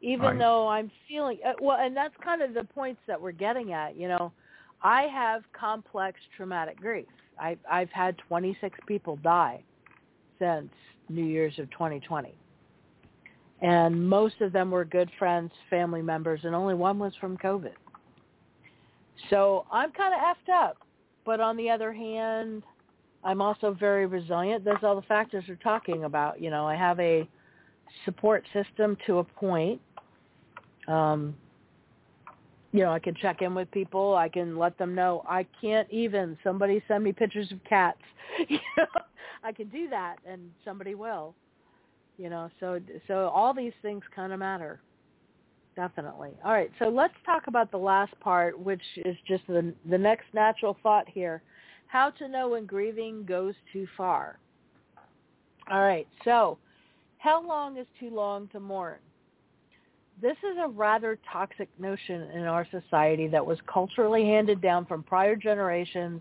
[0.00, 0.38] even right.
[0.38, 3.96] though I'm feeling uh, well, and that's kind of the points that we're getting at.
[3.96, 4.32] You know,
[4.82, 7.06] I have complex traumatic grief.
[7.40, 9.62] I, I've had 26 people die
[10.38, 10.70] since
[11.08, 12.34] New Year's of 2020,
[13.62, 17.72] and most of them were good friends, family members, and only one was from COVID.
[19.30, 20.78] So I'm kind of effed up,
[21.24, 22.62] but on the other hand,
[23.24, 24.64] I'm also very resilient.
[24.64, 26.40] There's all the factors we're talking about.
[26.40, 27.28] You know, I have a
[28.04, 29.80] support system to a point
[30.88, 31.34] um,
[32.72, 34.14] you know, I can check in with people.
[34.14, 36.36] I can let them know I can't even.
[36.44, 37.98] Somebody send me pictures of cats.
[38.48, 38.86] you know,
[39.42, 41.34] I can do that, and somebody will.
[42.18, 44.80] You know, so so all these things kind of matter.
[45.76, 46.32] Definitely.
[46.44, 50.24] All right, so let's talk about the last part, which is just the the next
[50.34, 51.40] natural thought here:
[51.86, 54.38] how to know when grieving goes too far.
[55.70, 56.58] All right, so
[57.18, 58.98] how long is too long to mourn?
[60.20, 65.02] This is a rather toxic notion in our society that was culturally handed down from
[65.02, 66.20] prior generations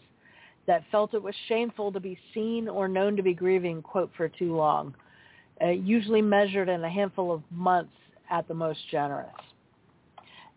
[0.68, 4.28] that felt it was shameful to be seen or known to be grieving, quote, for
[4.28, 4.94] too long,
[5.64, 7.96] uh, usually measured in a handful of months
[8.30, 9.32] at the most generous.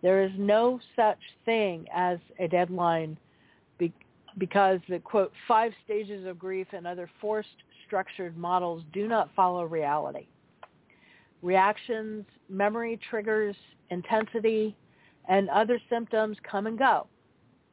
[0.02, 3.16] There is no such thing as a deadline
[3.78, 3.92] be-
[4.38, 7.48] because the, quote, five stages of grief and other forced
[7.86, 10.26] structured models do not follow reality.
[11.42, 13.56] Reactions, memory triggers,
[13.90, 14.76] intensity,
[15.28, 17.06] and other symptoms come and go.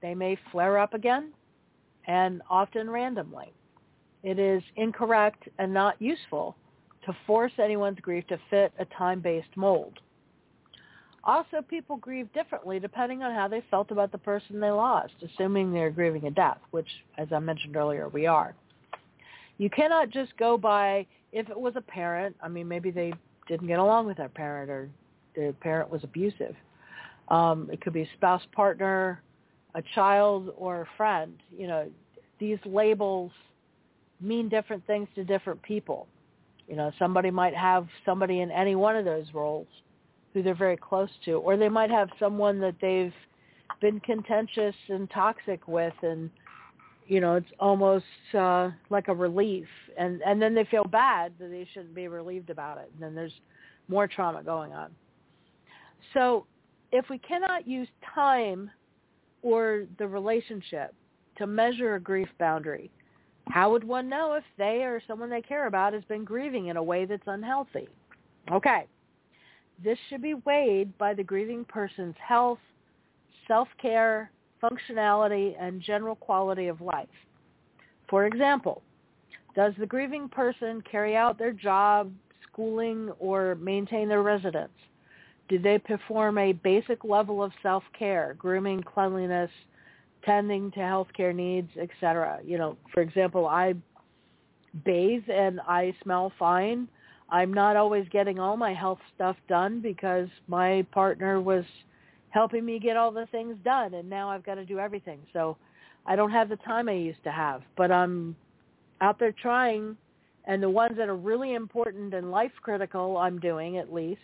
[0.01, 1.32] They may flare up again
[2.07, 3.53] and often randomly.
[4.24, 6.55] It is incorrect and not useful
[7.05, 9.99] to force anyone's grief to fit a time-based mold.
[11.24, 15.74] Also, people grieve differently depending on how they felt about the person they lost, assuming
[15.74, 16.88] they're grieving a death, which,
[17.18, 18.55] as I mentioned earlier, we are.
[19.57, 22.36] You cannot just go by if it was a parent.
[22.41, 23.13] I mean, maybe they
[23.47, 24.89] didn't get along with their parent or
[25.35, 26.55] the parent was abusive.
[27.29, 29.21] Um, it could be a spouse, partner,
[29.75, 31.33] a child, or a friend.
[31.55, 31.89] You know,
[32.39, 33.31] these labels
[34.21, 36.07] mean different things to different people.
[36.67, 39.67] You know, somebody might have somebody in any one of those roles
[40.33, 43.13] who they're very close to, or they might have someone that they've
[43.79, 46.29] been contentious and toxic with and
[47.08, 49.68] you know it's almost uh like a relief.
[49.97, 52.91] And and then they feel bad that they shouldn't be relieved about it.
[52.93, 53.34] And then there's
[53.88, 54.91] more trauma going on.
[56.14, 56.45] So
[56.91, 58.70] if we cannot use time
[59.41, 60.93] or the relationship
[61.38, 62.91] to measure a grief boundary
[63.49, 66.78] how would one know if they or someone they care about has been grieving in
[66.78, 67.88] a way that's unhealthy?
[68.51, 68.86] Okay.
[69.84, 72.60] This should be weighed by the grieving person's health
[73.47, 74.32] self-care
[74.62, 77.08] functionality, and general quality of life.
[78.10, 78.82] For example,
[79.55, 82.12] does the grieving person carry out their job,
[82.43, 84.70] schooling, or maintain their residence?
[85.49, 89.51] Do they perform a basic level of self-care, grooming, cleanliness,
[90.24, 92.39] tending to healthcare needs, etc.?
[92.43, 93.74] You know, for example, I
[94.86, 96.88] bathe and I smell fine.
[97.30, 101.66] I'm not always getting all my health stuff done because my partner was
[102.30, 105.19] helping me get all the things done and now I've got to do everything.
[105.34, 105.57] So
[106.05, 108.36] I don't have the time I used to have, but I'm
[109.01, 109.97] out there trying
[110.45, 114.21] and the ones that are really important and life critical I'm doing at least.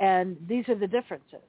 [0.00, 1.40] And these are the differences.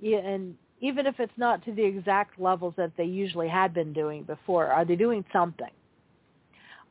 [0.00, 3.92] Yeah, and even if it's not to the exact levels that they usually had been
[3.92, 5.70] doing before, are they doing something?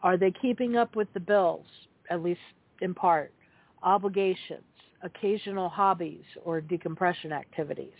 [0.01, 1.65] Are they keeping up with the bills,
[2.09, 2.39] at least
[2.81, 3.31] in part?
[3.83, 4.63] Obligations?
[5.05, 7.93] Occasional hobbies or decompression activities,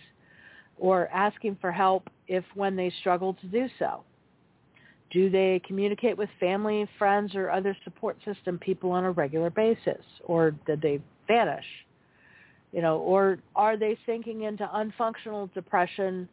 [0.77, 4.03] or asking for help if when they struggle to do so.
[5.11, 10.03] Do they communicate with family, friends, or other support system people on a regular basis,
[10.25, 11.65] or did they vanish?
[12.73, 16.27] You know, or are they sinking into unfunctional depression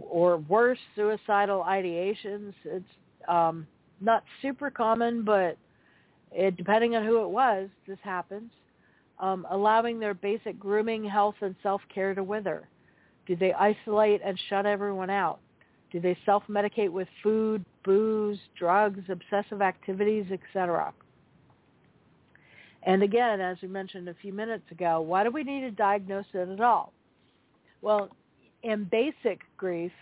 [0.00, 2.54] or worse, suicidal ideations?
[2.64, 2.84] It's
[3.28, 3.66] um,
[4.00, 5.58] not super common, but
[6.30, 8.50] it, depending on who it was, this happens
[9.22, 12.68] um, allowing their basic grooming, health, and self-care to wither?
[13.26, 15.38] Do they isolate and shut everyone out?
[15.92, 20.92] Do they self-medicate with food, booze, drugs, obsessive activities, etc.?
[22.82, 26.24] And again, as we mentioned a few minutes ago, why do we need to diagnose
[26.34, 26.92] it at all?
[27.80, 28.10] Well,
[28.64, 29.92] in basic grief,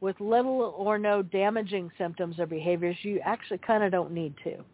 [0.00, 4.64] with little or no damaging symptoms or behaviors, you actually kind of don't need to.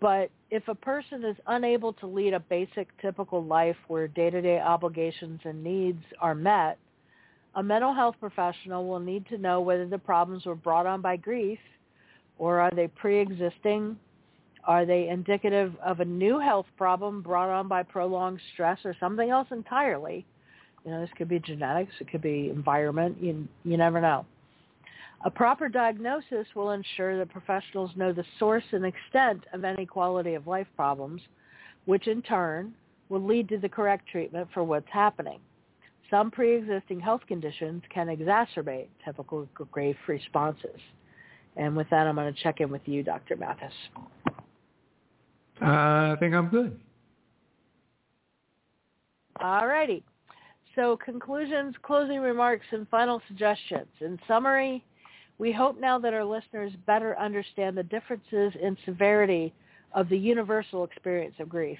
[0.00, 5.40] But if a person is unable to lead a basic typical life where day-to-day obligations
[5.44, 6.78] and needs are met,
[7.54, 11.16] a mental health professional will need to know whether the problems were brought on by
[11.16, 11.58] grief
[12.38, 13.96] or are they pre-existing?
[14.64, 19.30] Are they indicative of a new health problem brought on by prolonged stress or something
[19.30, 20.24] else entirely?
[20.84, 24.24] You know, this could be genetics, it could be environment, you, you never know.
[25.24, 30.34] A proper diagnosis will ensure that professionals know the source and extent of any quality
[30.34, 31.20] of life problems,
[31.86, 32.72] which in turn
[33.08, 35.40] will lead to the correct treatment for what's happening.
[36.10, 40.80] Some pre-existing health conditions can exacerbate typical grief responses.
[41.56, 43.36] And with that, I'm going to check in with you, Dr.
[43.36, 43.72] Mathis.
[45.60, 46.78] Uh, I think I'm good.
[49.40, 50.04] All righty.
[50.76, 53.88] So conclusions, closing remarks, and final suggestions.
[54.00, 54.84] In summary,
[55.38, 59.52] we hope now that our listeners better understand the differences in severity
[59.94, 61.78] of the universal experience of grief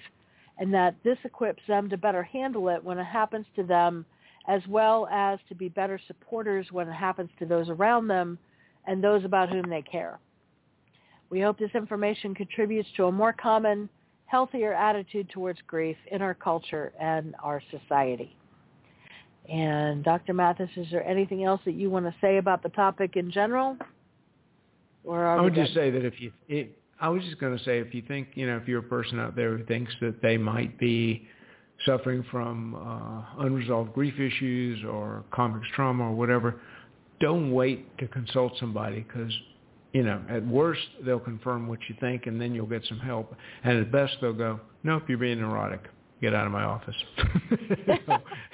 [0.58, 4.04] and that this equips them to better handle it when it happens to them
[4.48, 8.38] as well as to be better supporters when it happens to those around them
[8.86, 10.18] and those about whom they care.
[11.30, 13.88] We hope this information contributes to a more common,
[14.24, 18.34] healthier attitude towards grief in our culture and our society.
[19.48, 20.34] And Dr.
[20.34, 23.76] Mathis, is there anything else that you want to say about the topic in general?
[25.04, 27.78] Or I would just say that if you, it, I was just going to say
[27.78, 30.36] if you think, you know, if you're a person out there who thinks that they
[30.36, 31.26] might be
[31.86, 36.60] suffering from uh, unresolved grief issues or complex trauma or whatever,
[37.20, 39.32] don't wait to consult somebody because,
[39.94, 43.34] you know, at worst they'll confirm what you think and then you'll get some help.
[43.64, 45.84] And at best they'll go, nope, you're being neurotic.
[46.20, 46.96] Get out of my office.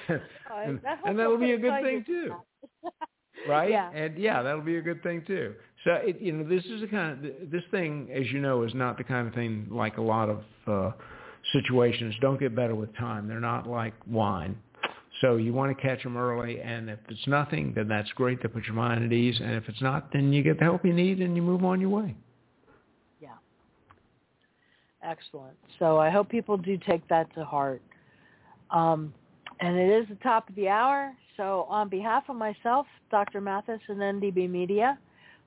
[0.09, 2.33] and, and that'll be a good thing too,
[3.49, 3.69] right?
[3.69, 3.91] Yeah.
[3.91, 5.55] And yeah, that'll be a good thing too.
[5.83, 8.73] So it, you know, this is the kind of this thing, as you know, is
[8.73, 10.91] not the kind of thing like a lot of uh,
[11.53, 12.15] situations.
[12.21, 13.27] Don't get better with time.
[13.27, 14.57] They're not like wine.
[15.21, 18.49] So you want to catch them early, and if it's nothing, then that's great to
[18.49, 19.39] put your mind at ease.
[19.41, 21.79] And if it's not, then you get the help you need and you move on
[21.79, 22.15] your way.
[25.05, 25.55] Excellent.
[25.79, 27.81] So I hope people do take that to heart.
[28.71, 29.13] Um,
[29.59, 31.13] and it is the top of the hour.
[31.37, 33.39] So on behalf of myself, Dr.
[33.39, 34.97] Mathis, and NDB Media,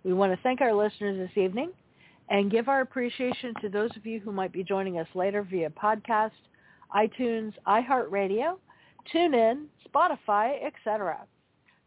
[0.05, 1.71] we want to thank our listeners this evening
[2.31, 5.71] and give our appreciation to those of you who might be joining us later via
[5.71, 6.31] podcast,
[6.95, 8.57] iTunes, iHeartRadio,
[9.13, 11.19] TuneIn, Spotify, etc.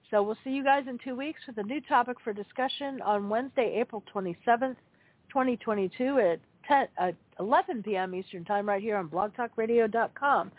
[0.09, 3.29] So we'll see you guys in two weeks with a new topic for discussion on
[3.29, 4.75] Wednesday, April 27th,
[5.29, 8.13] 2022 at 10, uh, 11 p.m.
[8.15, 10.51] Eastern Time right here on blogtalkradio.com.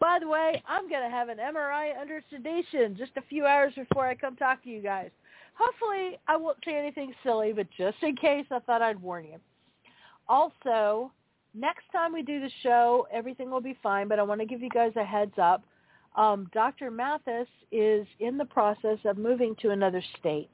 [0.00, 3.72] By the way, I'm going to have an MRI under sedation just a few hours
[3.74, 5.10] before I come talk to you guys.
[5.54, 9.36] Hopefully I won't say anything silly, but just in case, I thought I'd warn you.
[10.28, 11.12] Also,
[11.54, 14.62] next time we do the show, everything will be fine, but I want to give
[14.62, 15.62] you guys a heads up.
[16.16, 16.90] Um, Dr.
[16.90, 20.50] Mathis is in the process of moving to another state.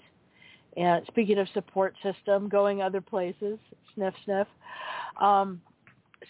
[0.77, 3.59] And speaking of support system, going other places,
[3.95, 4.47] sniff, sniff.
[5.21, 5.61] Um,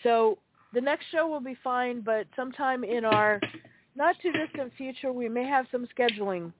[0.02, 0.38] so
[0.72, 3.40] the next show will be fine, but sometime in our
[3.96, 6.52] not too distant future, we may have some scheduling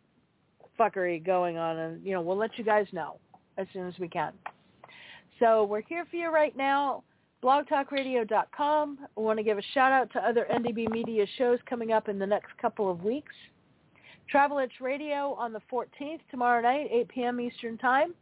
[0.78, 3.18] fuckery going on, and you know we'll let you guys know
[3.58, 4.32] as soon as we can.
[5.38, 7.02] So we're here for you right now.
[7.42, 8.98] BlogTalkRadio.com.
[9.16, 12.18] We want to give a shout out to other NDB Media shows coming up in
[12.18, 13.34] the next couple of weeks.
[14.28, 17.40] Travel Itch Radio on the 14th, tomorrow night, 8 p.m.
[17.40, 18.12] Eastern Time.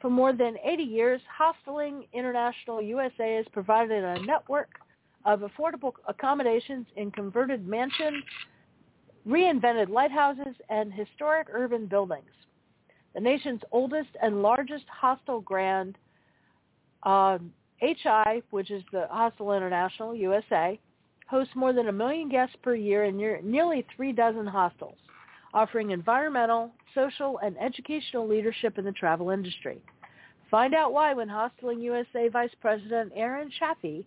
[0.00, 4.70] For more than 80 years, Hosteling International USA has provided a network
[5.24, 8.22] of affordable accommodations in converted mansions,
[9.26, 12.30] reinvented lighthouses, and historic urban buildings.
[13.14, 15.98] The nation's oldest and largest hostel grand,
[17.02, 20.78] um, HI, which is the Hostel International USA,
[21.26, 24.96] hosts more than a million guests per year in nearly three dozen hostels,
[25.52, 29.82] offering environmental, social, and educational leadership in the travel industry.
[30.50, 34.06] Find out why when Hosteling USA Vice President Aaron Chaffee